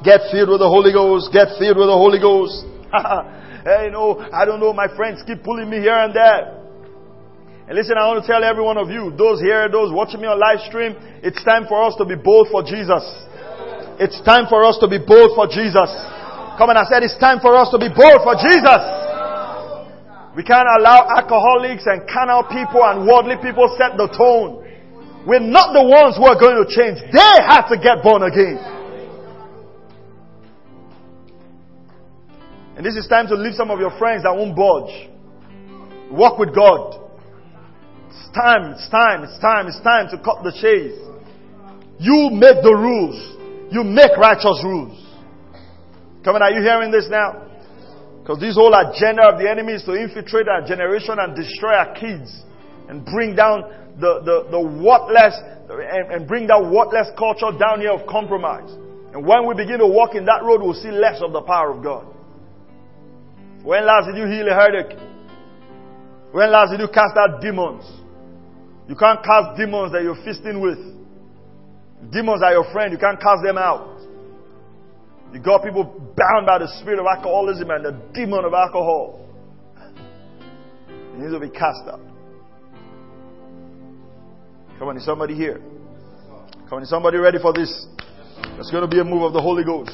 Get 0.00 0.24
filled 0.32 0.48
with 0.48 0.64
the 0.64 0.72
Holy 0.72 0.88
Ghost. 0.88 1.28
Get 1.36 1.52
filled 1.60 1.76
with 1.76 1.92
the 1.92 2.00
Holy 2.00 2.16
Ghost. 2.16 2.64
hey, 3.68 3.84
you 3.84 3.92
know, 3.92 4.16
I 4.16 4.48
don't 4.48 4.56
know. 4.56 4.72
My 4.72 4.88
friends 4.88 5.20
keep 5.28 5.44
pulling 5.44 5.68
me 5.68 5.84
here 5.84 6.00
and 6.00 6.16
there. 6.16 6.64
And 7.68 7.76
listen, 7.76 8.00
I 8.00 8.08
want 8.08 8.24
to 8.24 8.26
tell 8.26 8.40
every 8.40 8.64
one 8.64 8.80
of 8.80 8.88
you, 8.88 9.12
those 9.20 9.44
here, 9.44 9.68
those 9.68 9.92
watching 9.92 10.24
me 10.24 10.32
on 10.32 10.40
live 10.40 10.64
stream, 10.64 10.96
it's 11.20 11.44
time 11.44 11.68
for 11.68 11.84
us 11.84 11.92
to 12.00 12.08
be 12.08 12.16
bold 12.16 12.48
for 12.48 12.64
Jesus. 12.64 13.04
It's 14.00 14.16
time 14.24 14.48
for 14.48 14.64
us 14.64 14.80
to 14.80 14.88
be 14.88 14.96
bold 14.96 15.36
for 15.36 15.44
Jesus. 15.44 15.92
Come 16.58 16.74
on, 16.74 16.76
I 16.76 16.90
said 16.90 17.06
it's 17.06 17.16
time 17.22 17.38
for 17.38 17.54
us 17.54 17.70
to 17.70 17.78
be 17.78 17.86
bold 17.86 18.18
for 18.26 18.34
Jesus. 18.34 18.82
We 20.34 20.42
can't 20.42 20.66
allow 20.66 21.06
alcoholics 21.06 21.86
and 21.86 22.02
carnal 22.10 22.42
people 22.50 22.82
and 22.82 23.06
worldly 23.06 23.38
people 23.38 23.70
set 23.78 23.94
the 23.94 24.10
tone. 24.10 24.66
We're 25.26 25.38
not 25.38 25.70
the 25.70 25.86
ones 25.86 26.18
who 26.18 26.26
are 26.26 26.34
going 26.34 26.58
to 26.58 26.66
change. 26.66 26.98
They 27.14 27.34
have 27.46 27.70
to 27.70 27.78
get 27.78 28.02
born 28.02 28.26
again. 28.26 28.58
And 32.74 32.86
this 32.86 32.94
is 32.94 33.06
time 33.06 33.26
to 33.28 33.34
leave 33.34 33.54
some 33.54 33.70
of 33.70 33.78
your 33.78 33.96
friends 33.98 34.22
that 34.22 34.34
won't 34.34 34.54
budge. 34.54 35.10
Walk 36.10 36.38
with 36.38 36.54
God. 36.54 37.02
It's 38.10 38.30
time, 38.34 38.74
it's 38.74 38.88
time, 38.90 39.22
it's 39.22 39.38
time, 39.38 39.66
it's 39.66 39.80
time 39.82 40.06
to 40.10 40.18
cut 40.22 40.42
the 40.42 40.50
chase. 40.58 40.98
You 41.98 42.30
make 42.34 42.62
the 42.62 42.74
rules. 42.74 43.18
You 43.70 43.84
make 43.84 44.16
righteous 44.18 44.58
rules. 44.64 45.07
Come 46.24 46.36
on, 46.36 46.42
are 46.42 46.50
you 46.50 46.62
hearing 46.62 46.90
this 46.90 47.06
now? 47.10 47.48
Because 48.20 48.40
this 48.40 48.56
whole 48.56 48.74
agenda 48.74 49.24
of 49.32 49.40
the 49.40 49.48
enemy 49.48 49.74
is 49.74 49.84
to 49.84 49.94
infiltrate 49.94 50.48
our 50.48 50.66
generation 50.66 51.16
and 51.18 51.34
destroy 51.34 51.72
our 51.72 51.94
kids 51.94 52.42
and 52.88 53.04
bring 53.04 53.34
down 53.34 53.62
the, 54.00 54.20
the, 54.20 54.36
the 54.50 54.60
worthless 54.60 55.32
and, 55.70 56.12
and 56.12 56.28
bring 56.28 56.46
that 56.48 56.60
worthless 56.60 57.08
culture 57.16 57.56
down 57.56 57.80
here 57.80 57.92
of 57.92 58.06
compromise. 58.06 58.68
And 59.12 59.24
when 59.24 59.46
we 59.48 59.54
begin 59.54 59.78
to 59.78 59.86
walk 59.86 60.14
in 60.14 60.24
that 60.26 60.44
road, 60.44 60.60
we'll 60.60 60.76
see 60.76 60.92
less 60.92 61.20
of 61.22 61.32
the 61.32 61.40
power 61.42 61.72
of 61.72 61.82
God. 61.82 62.06
When 63.62 63.84
last 63.86 64.06
did 64.06 64.16
you 64.16 64.26
heal 64.26 64.48
a 64.48 64.54
headache? 64.54 64.96
When 66.32 66.52
last 66.52 66.70
did 66.70 66.80
you 66.80 66.88
cast 66.88 67.16
out 67.16 67.40
demons? 67.40 67.84
You 68.88 68.96
can't 68.96 69.24
cast 69.24 69.56
demons 69.56 69.92
that 69.92 70.02
you're 70.02 70.20
feasting 70.24 70.60
with. 70.60 70.78
Demons 72.12 72.42
are 72.44 72.52
your 72.52 72.70
friend. 72.72 72.92
You 72.92 72.98
can't 72.98 73.20
cast 73.20 73.42
them 73.44 73.58
out. 73.58 73.97
You 75.32 75.40
got 75.40 75.62
people 75.62 75.84
bound 76.16 76.46
by 76.46 76.58
the 76.58 76.68
spirit 76.80 76.98
of 76.98 77.06
alcoholism 77.06 77.70
and 77.70 77.84
the 77.84 77.92
demon 78.14 78.44
of 78.44 78.54
alcohol. 78.54 79.28
It 80.88 81.18
needs 81.18 81.32
to 81.32 81.40
be 81.40 81.50
cast 81.50 81.86
out. 81.86 82.00
Come 84.78 84.88
on, 84.88 84.96
is 84.96 85.04
somebody 85.04 85.34
here? 85.34 85.60
Come 86.68 86.78
on, 86.78 86.82
is 86.82 86.88
somebody 86.88 87.18
ready 87.18 87.38
for 87.40 87.52
this? 87.52 87.86
It's 88.58 88.70
going 88.70 88.82
to 88.82 88.88
be 88.88 89.00
a 89.00 89.04
move 89.04 89.22
of 89.22 89.32
the 89.32 89.42
Holy 89.42 89.64
Ghost. 89.64 89.92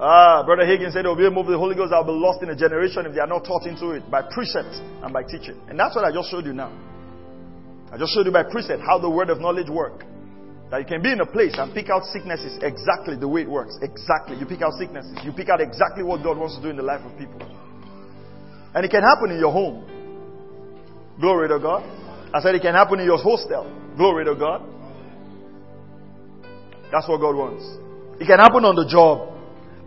Ah, 0.00 0.44
Brother 0.44 0.64
Higgins 0.64 0.94
said 0.94 1.04
there 1.04 1.10
will 1.10 1.16
be 1.18 1.26
a 1.26 1.30
move 1.30 1.46
of 1.46 1.52
the 1.52 1.58
Holy 1.58 1.74
Ghost 1.74 1.90
that 1.90 1.98
will 1.98 2.14
be 2.14 2.20
lost 2.20 2.42
in 2.42 2.50
a 2.50 2.56
generation 2.56 3.06
if 3.06 3.14
they 3.14 3.20
are 3.20 3.26
not 3.26 3.44
taught 3.44 3.66
into 3.66 3.90
it 3.90 4.08
by 4.10 4.22
precept 4.22 4.70
and 5.02 5.12
by 5.12 5.24
teaching. 5.24 5.58
And 5.68 5.78
that's 5.78 5.96
what 5.96 6.04
I 6.04 6.12
just 6.12 6.30
showed 6.30 6.46
you 6.46 6.52
now. 6.52 6.70
I 7.90 7.98
just 7.98 8.14
showed 8.14 8.26
you 8.26 8.32
by 8.32 8.44
precept 8.44 8.82
how 8.86 8.98
the 8.98 9.10
word 9.10 9.30
of 9.30 9.40
knowledge 9.40 9.68
work. 9.68 10.04
That 10.70 10.80
you 10.80 10.86
can 10.86 11.00
be 11.00 11.12
in 11.12 11.20
a 11.20 11.26
place 11.26 11.56
and 11.56 11.72
pick 11.72 11.88
out 11.88 12.04
sicknesses 12.04 12.58
exactly 12.60 13.16
the 13.16 13.28
way 13.28 13.42
it 13.42 13.50
works. 13.50 13.78
Exactly. 13.80 14.36
You 14.36 14.44
pick 14.44 14.60
out 14.60 14.74
sicknesses. 14.74 15.16
You 15.24 15.32
pick 15.32 15.48
out 15.48 15.60
exactly 15.60 16.04
what 16.04 16.22
God 16.22 16.36
wants 16.36 16.56
to 16.56 16.62
do 16.62 16.68
in 16.68 16.76
the 16.76 16.82
life 16.82 17.00
of 17.00 17.16
people. 17.16 17.40
And 18.74 18.84
it 18.84 18.90
can 18.90 19.02
happen 19.02 19.30
in 19.32 19.38
your 19.38 19.52
home. 19.52 19.88
Glory 21.20 21.48
to 21.48 21.58
God. 21.58 21.82
I 22.34 22.40
said 22.40 22.54
it 22.54 22.60
can 22.60 22.74
happen 22.74 23.00
in 23.00 23.06
your 23.06 23.16
hostel. 23.16 23.64
Glory 23.96 24.26
to 24.26 24.34
God. 24.36 24.60
That's 26.92 27.08
what 27.08 27.20
God 27.20 27.34
wants. 27.34 27.64
It 28.20 28.26
can 28.26 28.38
happen 28.38 28.64
on 28.64 28.76
the 28.76 28.84
job. 28.84 29.32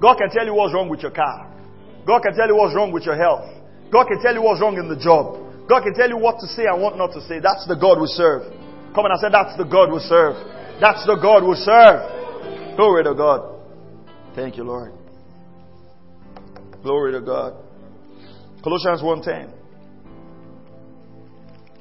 God 0.01 0.17
can 0.17 0.33
tell 0.33 0.45
you 0.45 0.53
what's 0.53 0.73
wrong 0.73 0.89
with 0.89 1.01
your 1.01 1.13
car. 1.13 1.45
God 2.05 2.25
can 2.25 2.33
tell 2.33 2.47
you 2.47 2.57
what's 2.57 2.73
wrong 2.73 2.91
with 2.91 3.05
your 3.05 3.15
health. 3.15 3.45
God 3.93 4.09
can 4.09 4.17
tell 4.21 4.33
you 4.33 4.41
what's 4.41 4.61
wrong 4.61 4.77
in 4.81 4.89
the 4.89 4.97
job. 4.97 5.37
God 5.69 5.83
can 5.83 5.93
tell 5.93 6.09
you 6.09 6.17
what 6.17 6.41
to 6.41 6.47
say 6.47 6.65
and 6.65 6.81
what 6.81 6.97
not 6.97 7.13
to 7.13 7.21
say. 7.29 7.37
That's 7.37 7.67
the 7.69 7.77
God 7.77 8.01
we 8.01 8.07
serve. 8.07 8.49
Come 8.97 9.05
on, 9.05 9.13
I 9.13 9.21
said 9.21 9.31
that's 9.31 9.55
the 9.55 9.63
God 9.63 9.93
we 9.93 10.01
serve. 10.09 10.35
That's 10.81 11.05
the 11.05 11.15
God 11.15 11.43
we 11.47 11.53
serve. 11.57 12.75
Glory 12.75 13.03
to 13.03 13.13
God. 13.13 13.59
Thank 14.33 14.57
you, 14.57 14.63
Lord. 14.63 14.91
Glory 16.81 17.11
to 17.11 17.21
God. 17.21 17.53
Colossians 18.63 19.01
1.10 19.01 19.53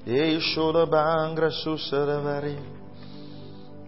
Eshoda 0.06 0.86
bangra 0.86 1.50
susaravari 1.50 2.58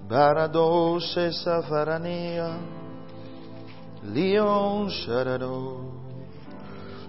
Baradose 0.09 1.31
safarania 1.45 2.59
Leon 4.04 4.90
sharado 4.90 5.92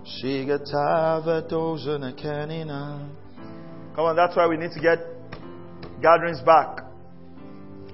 Sigatava 0.05 1.41
dozana 1.49 2.13
canina 2.13 3.07
Come 3.95 4.05
on, 4.05 4.15
that's 4.17 4.35
why 4.35 4.47
we 4.47 4.57
need 4.57 4.71
to 4.71 4.79
get 4.81 4.99
gatherings 6.01 6.41
back. 6.41 6.82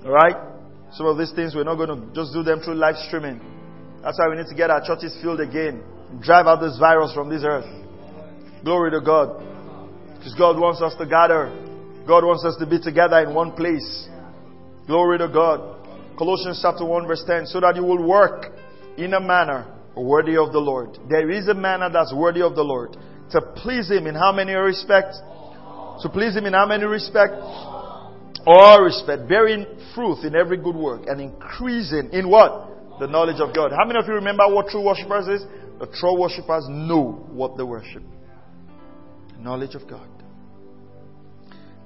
Alright? 0.06 0.36
Some 0.94 1.06
of 1.06 1.18
these 1.18 1.32
things 1.32 1.54
we're 1.54 1.64
not 1.64 1.76
going 1.76 1.90
to 1.90 2.16
just 2.16 2.34
do 2.34 2.44
them 2.44 2.60
through 2.62 2.76
live 2.76 2.96
streaming. 3.08 3.40
That's 4.02 4.18
why 4.18 4.30
we 4.30 4.38
need 4.38 4.48
to 4.48 4.56
get 4.56 4.70
our 4.70 4.86
churches 4.86 5.18
filled 5.22 5.42
again. 5.42 5.84
Drive 6.22 6.48
out 6.48 6.62
this 6.62 6.78
virus 6.80 7.14
from 7.14 7.30
this 7.30 7.44
earth. 7.46 7.68
Glory 8.64 8.92
to 8.92 9.02
God. 9.02 9.44
Because 10.18 10.34
God 10.36 10.60
wants 10.60 10.82
us 10.82 10.96
to 10.98 11.06
gather. 11.06 11.48
God 12.08 12.26
wants 12.26 12.44
us 12.46 12.56
to 12.60 12.66
be 12.66 12.80
together 12.80 13.20
in 13.20 13.34
one 13.34 13.52
place. 13.52 14.08
Glory 14.88 15.20
to 15.20 15.28
God. 15.28 16.18
Colossians 16.18 16.60
chapter 16.62 16.86
1 16.86 17.08
verse 17.08 17.24
10. 17.28 17.46
So 17.46 17.60
that 17.60 17.76
you 17.76 17.84
will 17.84 18.02
work 18.08 18.48
in 18.98 19.14
a 19.14 19.20
manner 19.20 19.76
worthy 19.96 20.38
of 20.38 20.52
the 20.52 20.60
Lord. 20.60 20.98
There 21.10 21.30
is 21.30 21.48
a 21.48 21.54
manner 21.54 21.90
that's 21.92 22.14
worthy 22.14 22.42
of 22.42 22.56
the 22.56 22.64
Lord. 22.64 22.98
To 23.32 23.42
please 23.56 23.90
Him 23.90 24.08
in 24.08 24.16
how 24.16 24.32
many 24.32 24.54
respects? 24.54 25.20
To 26.02 26.10
please 26.10 26.36
Him 26.36 26.46
in 26.46 26.54
how 26.54 26.66
many 26.66 26.86
respects? 26.86 27.38
All 28.46 28.82
respect. 28.82 29.28
Bearing 29.28 29.66
fruit 29.94 30.24
in 30.24 30.36
every 30.36 30.58
good 30.58 30.76
work 30.76 31.04
and 31.08 31.22
increasing 31.22 32.10
in 32.12 32.30
what? 32.30 33.00
The 33.00 33.08
knowledge 33.08 33.40
of 33.40 33.56
God. 33.56 33.72
How 33.72 33.86
many 33.86 34.00
of 34.00 34.08
you 34.08 34.14
remember 34.14 34.44
what 34.48 34.68
true 34.68 34.84
worshippers 34.86 35.28
is? 35.28 35.46
The 35.80 35.88
true 35.88 36.20
worshippers 36.20 36.66
know 36.70 37.26
what 37.32 37.58
they 37.58 37.64
worship. 37.64 38.04
Knowledge 39.40 39.76
of 39.76 39.88
God. 39.88 40.08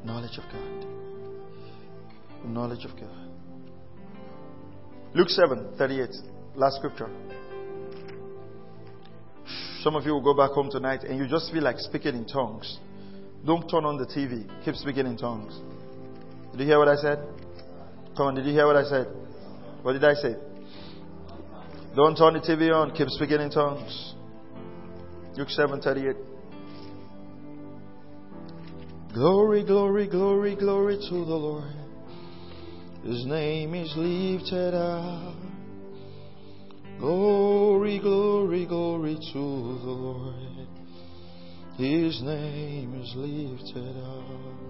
Knowledge 0.03 0.37
of 0.37 0.43
God. 0.51 0.85
Knowledge 2.45 2.85
of 2.85 2.91
God. 2.99 3.29
Luke 5.13 5.29
7 5.29 5.75
38. 5.77 6.09
Last 6.55 6.77
scripture. 6.77 7.09
Some 9.81 9.95
of 9.95 10.05
you 10.05 10.13
will 10.13 10.23
go 10.23 10.33
back 10.33 10.51
home 10.51 10.69
tonight 10.71 11.03
and 11.03 11.19
you 11.19 11.27
just 11.27 11.51
feel 11.51 11.63
like 11.63 11.77
speaking 11.77 12.15
in 12.15 12.25
tongues. 12.25 12.79
Don't 13.45 13.67
turn 13.69 13.85
on 13.85 13.97
the 13.97 14.05
TV. 14.05 14.47
Keep 14.63 14.75
speaking 14.75 15.05
in 15.05 15.17
tongues. 15.17 15.59
Did 16.53 16.61
you 16.61 16.65
hear 16.67 16.77
what 16.77 16.87
I 16.87 16.95
said? 16.97 17.17
Come 18.15 18.27
on, 18.27 18.35
did 18.35 18.45
you 18.45 18.51
hear 18.51 18.67
what 18.67 18.75
I 18.75 18.83
said? 18.83 19.07
What 19.81 19.93
did 19.93 20.03
I 20.03 20.13
say? 20.13 20.35
Don't 21.95 22.15
turn 22.15 22.35
the 22.35 22.41
TV 22.41 22.71
on. 22.71 22.95
Keep 22.95 23.09
speaking 23.09 23.41
in 23.41 23.49
tongues. 23.49 24.13
Luke 25.35 25.49
7:38. 25.49 26.15
Glory, 29.15 29.63
glory, 29.63 30.07
glory, 30.07 30.55
glory 30.55 30.97
to 30.97 31.25
the 31.25 31.35
Lord. 31.47 31.73
His 33.03 33.25
name 33.25 33.73
is 33.73 33.91
lifted 33.97 34.75
up. 34.75 35.35
Glory, 36.99 37.97
glory, 37.97 38.65
glory 38.67 39.15
to 39.15 39.39
the 39.39 39.91
Lord. 40.05 40.67
His 41.77 42.21
name 42.21 42.93
is 43.01 43.11
lifted 43.15 43.97
up. 43.97 44.62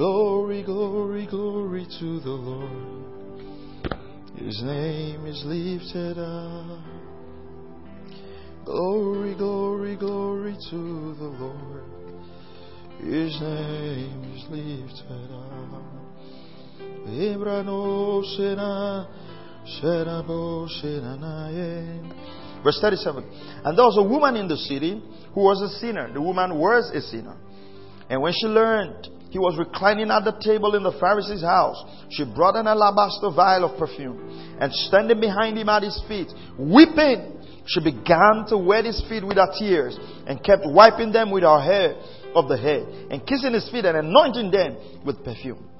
Glory, 0.00 0.62
glory, 0.62 1.26
glory 1.26 1.86
to 1.98 2.20
the 2.20 2.30
Lord. 2.30 3.04
His 4.34 4.62
name 4.62 5.26
is 5.26 5.42
lifted 5.44 6.16
up. 6.18 6.80
Glory, 8.64 9.34
glory, 9.34 9.96
glory 9.96 10.56
to 10.70 11.14
the 11.18 11.30
Lord. 11.38 11.84
His 13.00 13.38
name 13.42 14.24
is 14.34 14.42
lifted 14.48 15.32
up. 15.34 15.84
Verse 22.64 22.78
37. 22.80 23.24
And 23.66 23.76
there 23.76 23.84
was 23.84 23.98
a 23.98 24.02
woman 24.02 24.36
in 24.36 24.48
the 24.48 24.56
city 24.56 25.02
who 25.34 25.42
was 25.42 25.60
a 25.60 25.68
sinner. 25.78 26.10
The 26.10 26.22
woman 26.22 26.58
was 26.58 26.90
a 26.94 27.02
sinner. 27.02 27.36
And 28.08 28.22
when 28.22 28.32
she 28.32 28.46
learned 28.46 29.19
he 29.30 29.38
was 29.38 29.56
reclining 29.56 30.10
at 30.10 30.24
the 30.24 30.34
table 30.42 30.74
in 30.74 30.82
the 30.82 30.92
Pharisee's 30.98 31.42
house, 31.42 31.78
she 32.10 32.24
brought 32.24 32.56
an 32.56 32.66
alabaster 32.66 33.30
vial 33.30 33.64
of 33.64 33.78
perfume. 33.78 34.18
And 34.60 34.72
standing 34.72 35.20
behind 35.20 35.56
him 35.56 35.68
at 35.68 35.82
his 35.82 36.02
feet, 36.08 36.28
weeping, 36.58 37.38
she 37.66 37.78
began 37.78 38.44
to 38.50 38.58
wet 38.58 38.84
his 38.84 38.98
feet 39.08 39.24
with 39.24 39.38
her 39.38 39.50
tears 39.56 39.96
and 40.26 40.42
kept 40.42 40.66
wiping 40.66 41.12
them 41.12 41.30
with 41.30 41.44
her 41.44 41.60
hair 41.62 41.94
of 42.34 42.48
the 42.48 42.58
head 42.58 42.82
and 43.10 43.24
kissing 43.26 43.54
his 43.54 43.70
feet 43.70 43.84
and 43.84 43.96
anointing 43.96 44.50
them 44.50 44.76
with 45.06 45.22
perfume. 45.24 45.70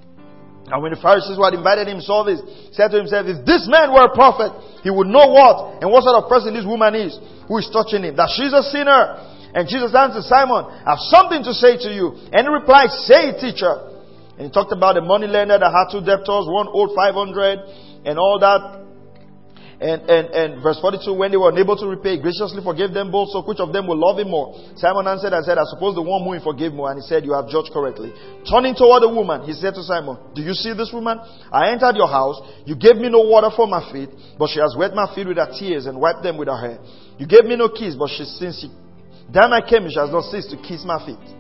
And 0.70 0.78
when 0.82 0.94
the 0.94 1.02
Pharisees 1.02 1.34
who 1.34 1.42
had 1.42 1.54
invited 1.54 1.90
him 1.90 1.98
saw 1.98 2.22
this, 2.22 2.38
said 2.78 2.94
to 2.94 2.98
himself, 3.02 3.26
If 3.26 3.42
this 3.42 3.66
man 3.66 3.90
were 3.90 4.06
a 4.06 4.14
prophet, 4.14 4.54
he 4.86 4.90
would 4.90 5.10
know 5.10 5.26
what 5.34 5.82
and 5.82 5.90
what 5.90 6.06
sort 6.06 6.22
of 6.22 6.30
person 6.30 6.54
this 6.54 6.62
woman 6.62 6.94
is 6.94 7.18
who 7.50 7.58
is 7.58 7.66
touching 7.74 8.06
him. 8.06 8.14
That 8.14 8.30
she's 8.30 8.54
a 8.54 8.62
sinner. 8.62 9.18
And 9.54 9.66
Jesus 9.68 9.94
answered 9.94 10.24
Simon, 10.24 10.64
I 10.86 10.94
have 10.94 11.02
something 11.10 11.42
to 11.44 11.52
say 11.54 11.76
to 11.76 11.90
you. 11.90 12.14
And 12.32 12.46
he 12.46 12.50
replied, 12.52 12.90
Say, 13.06 13.34
teacher. 13.38 13.90
And 14.38 14.48
he 14.48 14.50
talked 14.50 14.72
about 14.72 14.94
the 14.94 15.02
money 15.02 15.26
lender 15.26 15.58
that 15.58 15.68
had 15.68 15.92
two 15.92 16.00
debtors, 16.00 16.48
one 16.48 16.70
owed 16.70 16.94
500 16.94 18.06
and 18.08 18.18
all 18.18 18.38
that. 18.40 18.80
And, 19.80 20.04
and, 20.12 20.26
and 20.36 20.48
verse 20.62 20.76
42, 20.76 21.16
when 21.16 21.32
they 21.32 21.40
were 21.40 21.48
unable 21.48 21.72
to 21.72 21.88
repay, 21.88 22.20
graciously 22.20 22.60
forgave 22.60 22.92
them 22.92 23.08
both, 23.08 23.32
so 23.32 23.40
which 23.40 23.64
of 23.64 23.72
them 23.72 23.88
will 23.88 23.96
love 23.96 24.20
him 24.20 24.28
more? 24.28 24.52
Simon 24.76 25.08
answered 25.08 25.32
and 25.32 25.40
said, 25.40 25.56
I 25.56 25.64
suppose 25.72 25.96
the 25.96 26.04
one 26.04 26.20
whom 26.20 26.36
he 26.36 26.44
forgave 26.44 26.76
more. 26.76 26.92
And 26.92 27.00
he 27.00 27.04
said, 27.08 27.24
You 27.24 27.32
have 27.32 27.48
judged 27.48 27.72
correctly. 27.72 28.12
Turning 28.44 28.76
toward 28.76 29.00
the 29.00 29.08
woman, 29.08 29.48
he 29.48 29.56
said 29.56 29.72
to 29.80 29.82
Simon, 29.82 30.20
Do 30.36 30.44
you 30.44 30.52
see 30.52 30.76
this 30.76 30.92
woman? 30.92 31.16
I 31.48 31.72
entered 31.72 31.96
your 31.96 32.12
house. 32.12 32.36
You 32.68 32.76
gave 32.76 33.00
me 33.00 33.08
no 33.08 33.24
water 33.24 33.48
for 33.48 33.64
my 33.64 33.80
feet, 33.88 34.12
but 34.36 34.52
she 34.52 34.60
has 34.60 34.76
wet 34.76 34.92
my 34.92 35.08
feet 35.16 35.24
with 35.24 35.40
her 35.40 35.48
tears 35.48 35.88
and 35.88 35.96
wiped 35.96 36.20
them 36.20 36.36
with 36.36 36.52
her 36.52 36.60
hair. 36.60 36.76
You 37.16 37.24
gave 37.24 37.48
me 37.48 37.56
no 37.56 37.72
kiss, 37.72 37.96
but 37.96 38.12
she, 38.12 38.28
since 38.28 38.60
she, 38.60 38.68
then 39.32 39.52
I 39.52 39.60
came, 39.60 39.88
she 39.88 39.98
has 39.98 40.10
not 40.10 40.24
ceased 40.24 40.50
to 40.50 40.56
kiss 40.56 40.84
my 40.84 41.04
feet. 41.04 41.36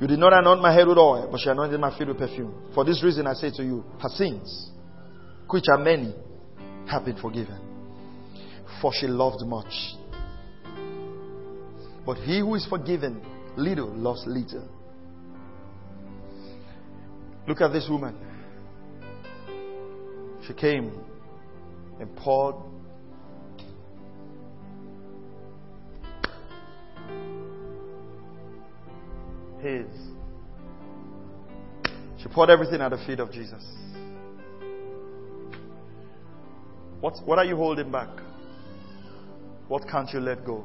You 0.00 0.06
did 0.06 0.18
not 0.18 0.32
anoint 0.32 0.60
my 0.60 0.72
head 0.72 0.86
with 0.86 0.98
oil, 0.98 1.28
but 1.30 1.40
she 1.40 1.48
anointed 1.48 1.80
my 1.80 1.96
feet 1.96 2.08
with 2.08 2.18
perfume. 2.18 2.70
For 2.74 2.84
this 2.84 3.02
reason 3.02 3.26
I 3.26 3.34
say 3.34 3.50
to 3.50 3.62
you, 3.62 3.84
her 4.00 4.08
sins, 4.08 4.70
which 5.48 5.64
are 5.70 5.78
many, 5.78 6.14
have 6.90 7.04
been 7.04 7.16
forgiven. 7.16 7.58
For 8.82 8.92
she 8.92 9.06
loved 9.06 9.44
much. 9.46 9.72
But 12.04 12.18
he 12.18 12.40
who 12.40 12.54
is 12.54 12.66
forgiven 12.66 13.22
little 13.56 13.88
loves 13.88 14.24
little. 14.26 14.68
Look 17.48 17.60
at 17.60 17.72
this 17.72 17.88
woman. 17.88 18.16
She 20.46 20.52
came 20.52 20.92
and 21.98 22.14
poured 22.16 22.56
his. 29.66 29.86
She 32.22 32.28
poured 32.28 32.50
everything 32.50 32.80
at 32.80 32.90
the 32.90 32.98
feet 33.06 33.20
of 33.20 33.32
Jesus. 33.32 33.64
What, 37.00 37.14
what 37.24 37.38
are 37.38 37.44
you 37.44 37.56
holding 37.56 37.90
back? 37.90 38.08
What 39.68 39.82
can't 39.90 40.08
you 40.12 40.20
let 40.20 40.44
go? 40.44 40.64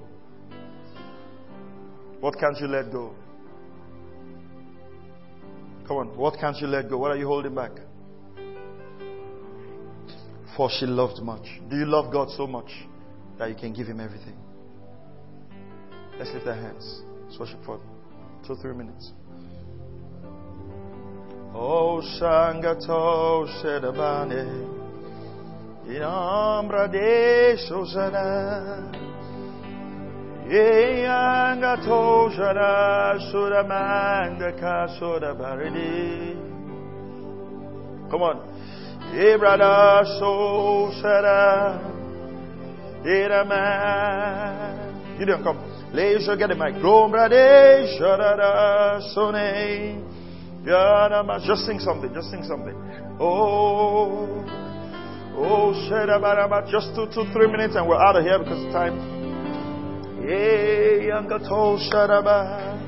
What 2.19 2.35
can't 2.39 2.57
you 2.59 2.67
let 2.67 2.91
go? 2.91 3.15
Come 5.87 5.97
on, 5.97 6.17
what 6.17 6.39
can't 6.39 6.57
you 6.57 6.67
let 6.67 6.89
go? 6.89 6.97
What 6.97 7.11
are 7.11 7.17
you 7.17 7.27
holding 7.27 7.55
back? 7.55 7.71
For 10.55 10.69
she 10.79 10.85
loved 10.85 11.21
much. 11.21 11.45
Do 11.69 11.75
you 11.75 11.85
love 11.85 12.13
God 12.13 12.29
so 12.37 12.45
much 12.45 12.71
that 13.39 13.49
you 13.49 13.55
can 13.55 13.73
give 13.73 13.87
Him 13.87 13.99
everything? 13.99 14.37
Let's 16.17 16.31
lift 16.33 16.45
our 16.45 16.55
hands. 16.55 17.01
Let's 17.25 17.39
worship 17.39 17.65
for 17.65 17.79
two, 18.45 18.55
three 18.55 18.73
minutes. 18.73 19.11
Oh, 21.53 22.01
Shangato 22.19 23.45
Shedabane. 23.61 24.79
In 25.87 26.01
ombra 26.01 26.87
de 26.91 27.57
Sosana. 27.69 28.89
Yeanga 30.47 31.77
Tojara 31.85 33.19
Suramanda 33.31 34.51
Kasura 34.59 35.33
Baridi. 35.35 36.35
Come 38.09 38.23
on. 38.23 38.39
Ebrada 39.13 40.03
Sosara. 40.19 41.79
Iraman. 43.05 44.77
Gideon, 45.19 45.43
come. 45.43 45.70
Leisure, 45.93 46.37
get 46.37 46.47
the 46.47 46.55
mic. 46.55 46.75
Just 51.45 51.65
sing 51.65 51.79
something. 51.79 52.13
Just 52.13 52.29
sing 52.31 52.43
something. 52.43 52.75
Oh. 53.19 54.45
Oh, 55.35 55.73
Shadabaraba. 55.89 56.69
Just 56.71 56.95
two, 56.95 57.07
two, 57.13 57.25
three 57.33 57.47
minutes 57.51 57.75
and 57.75 57.87
we're 57.87 57.99
out 57.99 58.15
of 58.15 58.23
here 58.23 58.39
because 58.39 58.63
of 58.63 58.71
time. 58.71 58.95
Yeah, 60.23 61.11
Yangato 61.11 61.77
Shadaba. 61.91 62.79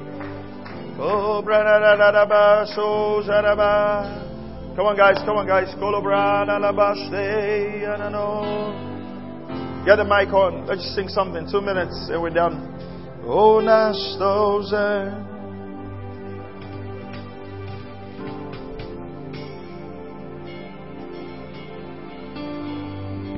Oh, 0.98 1.44
Branadaba. 1.46 2.66
So 2.74 3.22
Shadaba. 3.28 4.76
Come 4.78 4.86
on, 4.86 4.96
guys. 4.96 5.18
Come 5.26 5.38
on, 5.38 5.48
guys. 5.48 5.74
Kolobrana 5.76 6.58
Labaste. 6.58 7.84
Get 9.86 9.98
the 9.98 10.06
mic 10.06 10.34
on. 10.34 10.66
Let's 10.68 10.96
sing 10.96 11.10
something. 11.10 11.50
Two 11.52 11.60
minutes 11.60 12.08
and 12.10 12.22
we're 12.22 12.30
done. 12.30 12.70
Oh, 13.26 13.62
nasz 13.62 14.18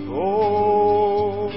Oh, 0.09 1.51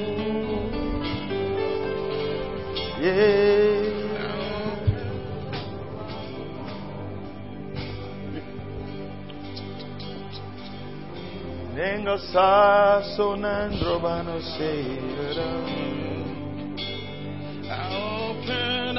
yeah. 3.01 3.88
Nenga 11.75 12.19
sa 12.19 13.01
sonandro 13.17 13.99
bano 14.03 14.37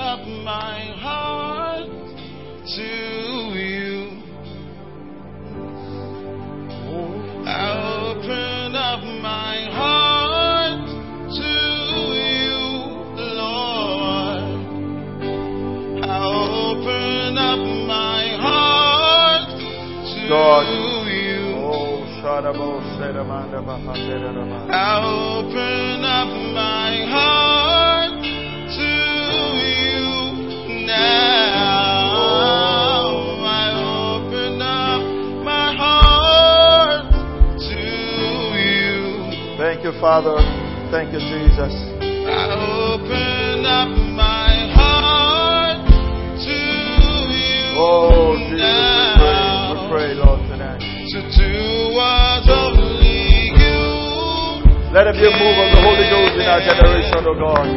up 0.09 0.25
my 0.43 0.79
heart 0.97 1.85
to 2.75 2.91
you. 3.53 4.09
I 7.45 7.69
open 8.09 8.75
up 8.89 9.03
my 9.21 9.55
heart 9.79 10.87
to 11.39 11.51
you, 12.25 12.57
Lord. 13.37 14.45
I 16.01 16.17
open 16.25 17.37
up 17.37 17.63
my 17.85 18.23
heart 18.45 19.49
to 20.09 20.27
God. 20.27 20.65
you. 21.05 21.53
Oh, 21.69 22.01
Shadabo 22.17 22.81
Sedamanda 22.97 23.61
Bahaderama. 23.61 24.73
I 24.73 25.05
open 25.05 26.03
up 26.03 26.31
my 26.55 27.05
heart 27.13 27.48
Father. 39.99 40.39
Thank 40.95 41.11
you, 41.11 41.19
Jesus. 41.19 41.75
I 42.23 42.55
open 42.55 43.67
up 43.67 43.91
my 44.15 44.71
heart 44.71 45.83
to 46.39 46.55
you 46.55 47.75
Oh, 47.75 48.39
Jesus, 48.39 48.63
we 48.63 49.05
pray. 49.19 49.43
We 49.75 49.79
pray, 49.91 50.09
Lord, 50.15 50.39
tonight. 50.47 50.79
To 50.79 51.19
do 51.19 51.51
what 51.99 52.47
only 52.47 53.51
you 53.59 53.83
Let 54.95 55.11
it 55.11 55.19
be 55.19 55.27
a 55.27 55.33
move 55.35 55.57
of 55.59 55.67
the 55.75 55.81
Holy 55.83 56.07
Ghost 56.07 56.35
in 56.39 56.47
our 56.47 56.63
generation, 56.63 57.19
oh 57.19 57.35
God. 57.35 57.67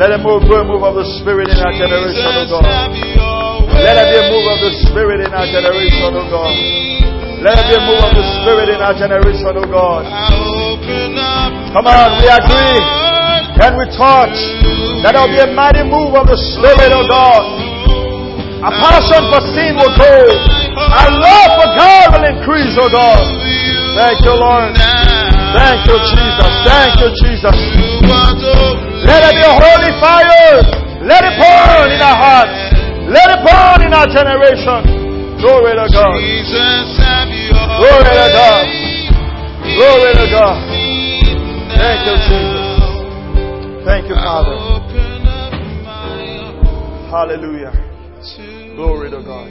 Let 0.00 0.12
it 0.12 0.20
move, 0.24 0.44
a 0.44 0.64
move 0.64 0.84
of 0.84 0.96
the 0.96 1.04
Spirit 1.20 1.48
in 1.52 1.56
our 1.60 1.72
generation, 1.72 2.32
oh 2.32 2.48
God. 2.48 2.64
have 2.64 2.92
your 2.96 3.64
way. 3.64 3.80
Let 3.84 3.96
it 3.96 4.08
be 4.08 4.18
a 4.20 4.26
move 4.28 4.48
of 4.48 4.58
the 4.60 4.72
Spirit 4.88 5.20
in 5.20 5.32
our 5.32 5.48
generation, 5.48 6.16
oh 6.16 6.28
God. 6.32 6.52
Let 7.44 7.60
it 7.60 7.66
be 7.68 7.76
a 7.76 7.84
move 7.84 8.00
of 8.04 8.12
the 8.16 8.24
Spirit 8.40 8.68
in 8.72 8.80
our 8.80 8.96
generation, 8.96 9.52
oh 9.56 9.68
God. 9.68 10.55
I 10.76 10.84
open 10.84 11.16
up 11.16 11.72
Come 11.72 11.86
on, 11.88 12.08
we 12.20 12.26
agree. 12.28 12.80
Can 13.56 13.72
we 13.80 13.84
touch? 13.96 14.36
That 15.04 15.16
will 15.16 15.32
be 15.32 15.40
a 15.40 15.48
mighty 15.48 15.84
move 15.84 16.12
of 16.12 16.28
the 16.28 16.36
Spirit, 16.36 16.92
oh 16.92 17.04
God. 17.08 17.44
A 18.64 18.70
passion 18.72 19.22
for 19.32 19.40
sin 19.56 19.76
will 19.76 19.92
go. 19.96 20.14
Our 20.76 21.12
love 21.12 21.50
for 21.60 21.68
God 21.76 22.06
will 22.16 22.26
increase, 22.28 22.72
oh 22.76 22.88
God. 22.88 23.20
Thank 23.96 24.20
you, 24.24 24.34
Lord. 24.36 24.76
Thank 25.56 25.88
you, 25.88 25.96
Jesus. 25.96 26.52
Thank 26.68 26.92
you, 27.00 27.08
Jesus. 27.24 27.56
Let 29.04 29.24
it 29.24 29.34
be 29.36 29.44
a 29.44 29.56
holy 29.56 29.92
fire. 30.00 30.60
Let 31.04 31.22
it 31.24 31.34
burn 31.40 31.88
in 31.92 32.00
our 32.00 32.16
hearts. 32.16 32.56
Let 33.08 33.28
it 33.32 33.40
burn 33.44 33.78
in 33.86 33.92
our 33.94 34.08
generation. 34.08 35.40
Glory 35.40 35.76
to 35.76 35.86
God. 35.92 36.16
Jesus, 36.20 36.96
have 37.04 37.28
your 37.28 37.52
Glory 37.78 38.04
to. 38.04 38.32
God. 38.32 38.85
Glory 39.74 40.14
to 40.14 40.26
God. 40.30 40.56
Thank 41.74 42.06
you, 42.06 42.16
Jesus. 42.30 42.66
Thank 43.82 44.06
you, 44.08 44.14
Father. 44.14 44.56
Hallelujah. 47.10 47.74
Glory 48.76 49.10
to 49.10 49.22
God. 49.22 49.50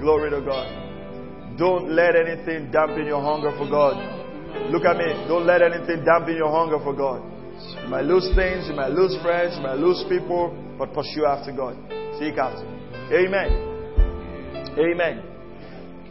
Glory 0.00 0.30
to 0.30 0.40
God. 0.40 1.58
Don't 1.58 1.90
let 1.90 2.16
anything 2.16 2.70
dampen 2.70 3.06
your 3.06 3.20
hunger 3.20 3.50
for 3.58 3.68
God. 3.68 3.96
Look 4.72 4.84
at 4.84 4.96
me. 4.96 5.12
Don't 5.28 5.46
let 5.46 5.62
anything 5.62 6.04
dampen 6.04 6.36
your 6.36 6.50
hunger 6.50 6.78
for 6.82 6.94
God. 6.94 7.20
You 7.82 7.88
might 7.88 8.04
lose 8.04 8.28
things, 8.34 8.68
you 8.68 8.74
might 8.74 8.90
lose 8.90 9.16
friends, 9.22 9.56
you 9.56 9.62
might 9.62 9.78
lose 9.78 10.04
people, 10.08 10.52
but 10.78 10.92
pursue 10.92 11.24
after 11.24 11.52
God. 11.52 11.76
Seek 12.18 12.36
after. 12.36 12.64
Amen. 13.12 13.52
Amen. 14.78 15.22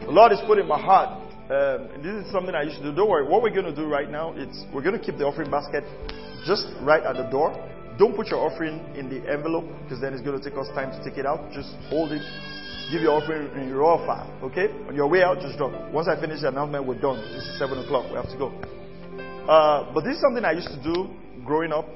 The 0.00 0.10
Lord 0.10 0.32
is 0.32 0.38
put 0.46 0.58
in 0.58 0.66
my 0.66 0.80
heart. 0.80 1.25
Um, 1.46 1.94
and 1.94 2.02
this 2.02 2.26
is 2.26 2.32
something 2.32 2.54
I 2.54 2.62
used 2.62 2.78
to 2.78 2.90
do. 2.90 2.92
Don't 2.94 3.08
worry. 3.08 3.22
What 3.22 3.42
we're 3.42 3.54
going 3.54 3.70
to 3.70 3.74
do 3.74 3.86
right 3.86 4.10
now, 4.10 4.34
is 4.34 4.64
we're 4.74 4.82
going 4.82 4.98
to 4.98 5.04
keep 5.04 5.16
the 5.16 5.24
offering 5.24 5.50
basket 5.50 5.84
just 6.44 6.66
right 6.82 7.02
at 7.02 7.16
the 7.16 7.30
door. 7.30 7.54
Don't 7.98 8.16
put 8.16 8.26
your 8.28 8.40
offering 8.42 8.82
in 8.94 9.08
the 9.08 9.22
envelope 9.30 9.64
because 9.84 10.00
then 10.00 10.12
it's 10.12 10.22
going 10.22 10.38
to 10.38 10.42
take 10.42 10.58
us 10.58 10.66
time 10.74 10.90
to 10.90 10.98
take 11.08 11.18
it 11.18 11.24
out. 11.24 11.52
Just 11.52 11.70
hold 11.88 12.10
it. 12.10 12.22
Give 12.90 13.00
your 13.00 13.22
offering 13.22 13.46
in 13.62 13.68
your 13.68 13.98
file. 14.06 14.30
Okay? 14.42 14.68
On 14.88 14.94
your 14.94 15.08
way 15.08 15.22
out, 15.22 15.38
just 15.40 15.56
drop. 15.56 15.70
Once 15.92 16.08
I 16.08 16.20
finish 16.20 16.42
the 16.42 16.48
announcement, 16.48 16.84
we're 16.84 17.00
done. 17.00 17.18
Is 17.18 17.58
seven 17.58 17.78
o'clock. 17.78 18.10
We 18.10 18.16
have 18.16 18.30
to 18.30 18.38
go. 18.38 18.50
Uh, 19.46 19.92
but 19.94 20.02
this 20.02 20.16
is 20.16 20.20
something 20.20 20.44
I 20.44 20.52
used 20.52 20.68
to 20.68 20.82
do 20.82 21.10
growing 21.44 21.72
up. 21.72 21.86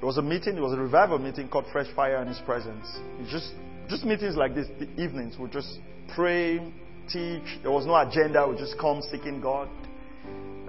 There 0.00 0.06
was 0.06 0.18
a 0.18 0.22
meeting. 0.22 0.54
There 0.54 0.62
was 0.62 0.74
a 0.74 0.82
revival 0.82 1.18
meeting 1.18 1.48
called 1.48 1.66
Fresh 1.72 1.94
Fire 1.94 2.20
in 2.22 2.28
His 2.28 2.40
Presence. 2.44 2.84
It's 3.20 3.30
just 3.30 3.54
just 3.88 4.04
meetings 4.04 4.36
like 4.36 4.54
this. 4.54 4.66
The 4.78 4.88
evenings 5.00 5.36
we 5.38 5.48
just 5.48 5.78
pray, 6.14 6.58
teach. 7.08 7.58
There 7.62 7.70
was 7.70 7.86
no 7.86 7.96
agenda. 7.96 8.46
We 8.48 8.56
just 8.56 8.78
come 8.78 9.00
seeking 9.10 9.40
God, 9.40 9.68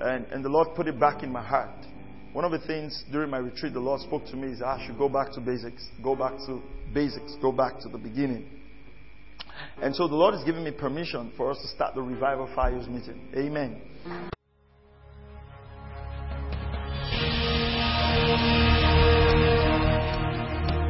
and 0.01 0.25
and 0.27 0.43
the 0.43 0.49
Lord 0.49 0.69
put 0.75 0.87
it 0.87 0.99
back 0.99 1.23
in 1.23 1.31
my 1.31 1.43
heart. 1.43 1.85
One 2.33 2.43
of 2.43 2.51
the 2.51 2.59
things 2.67 3.05
during 3.11 3.29
my 3.29 3.37
retreat, 3.37 3.73
the 3.73 3.79
Lord 3.79 4.01
spoke 4.01 4.25
to 4.25 4.35
me 4.35 4.49
is 4.49 4.61
I 4.61 4.85
should 4.85 4.97
go 4.97 5.07
back 5.07 5.31
to 5.33 5.39
basics. 5.39 5.87
Go 6.03 6.17
back 6.17 6.33
to 6.47 6.61
basics. 6.93 7.35
Go 7.41 7.53
back 7.53 7.79
to 7.79 7.89
the 7.89 7.97
beginning. 7.97 8.45
And 9.81 9.95
so 9.95 10.07
the 10.07 10.15
Lord 10.15 10.35
is 10.35 10.43
giving 10.43 10.63
me 10.63 10.71
permission 10.71 11.31
for 11.37 11.51
us 11.51 11.61
to 11.61 11.67
start 11.69 11.95
the 11.95 12.01
revival 12.01 12.49
fires 12.53 12.87
meeting. 12.89 13.21
Amen. 13.35 14.34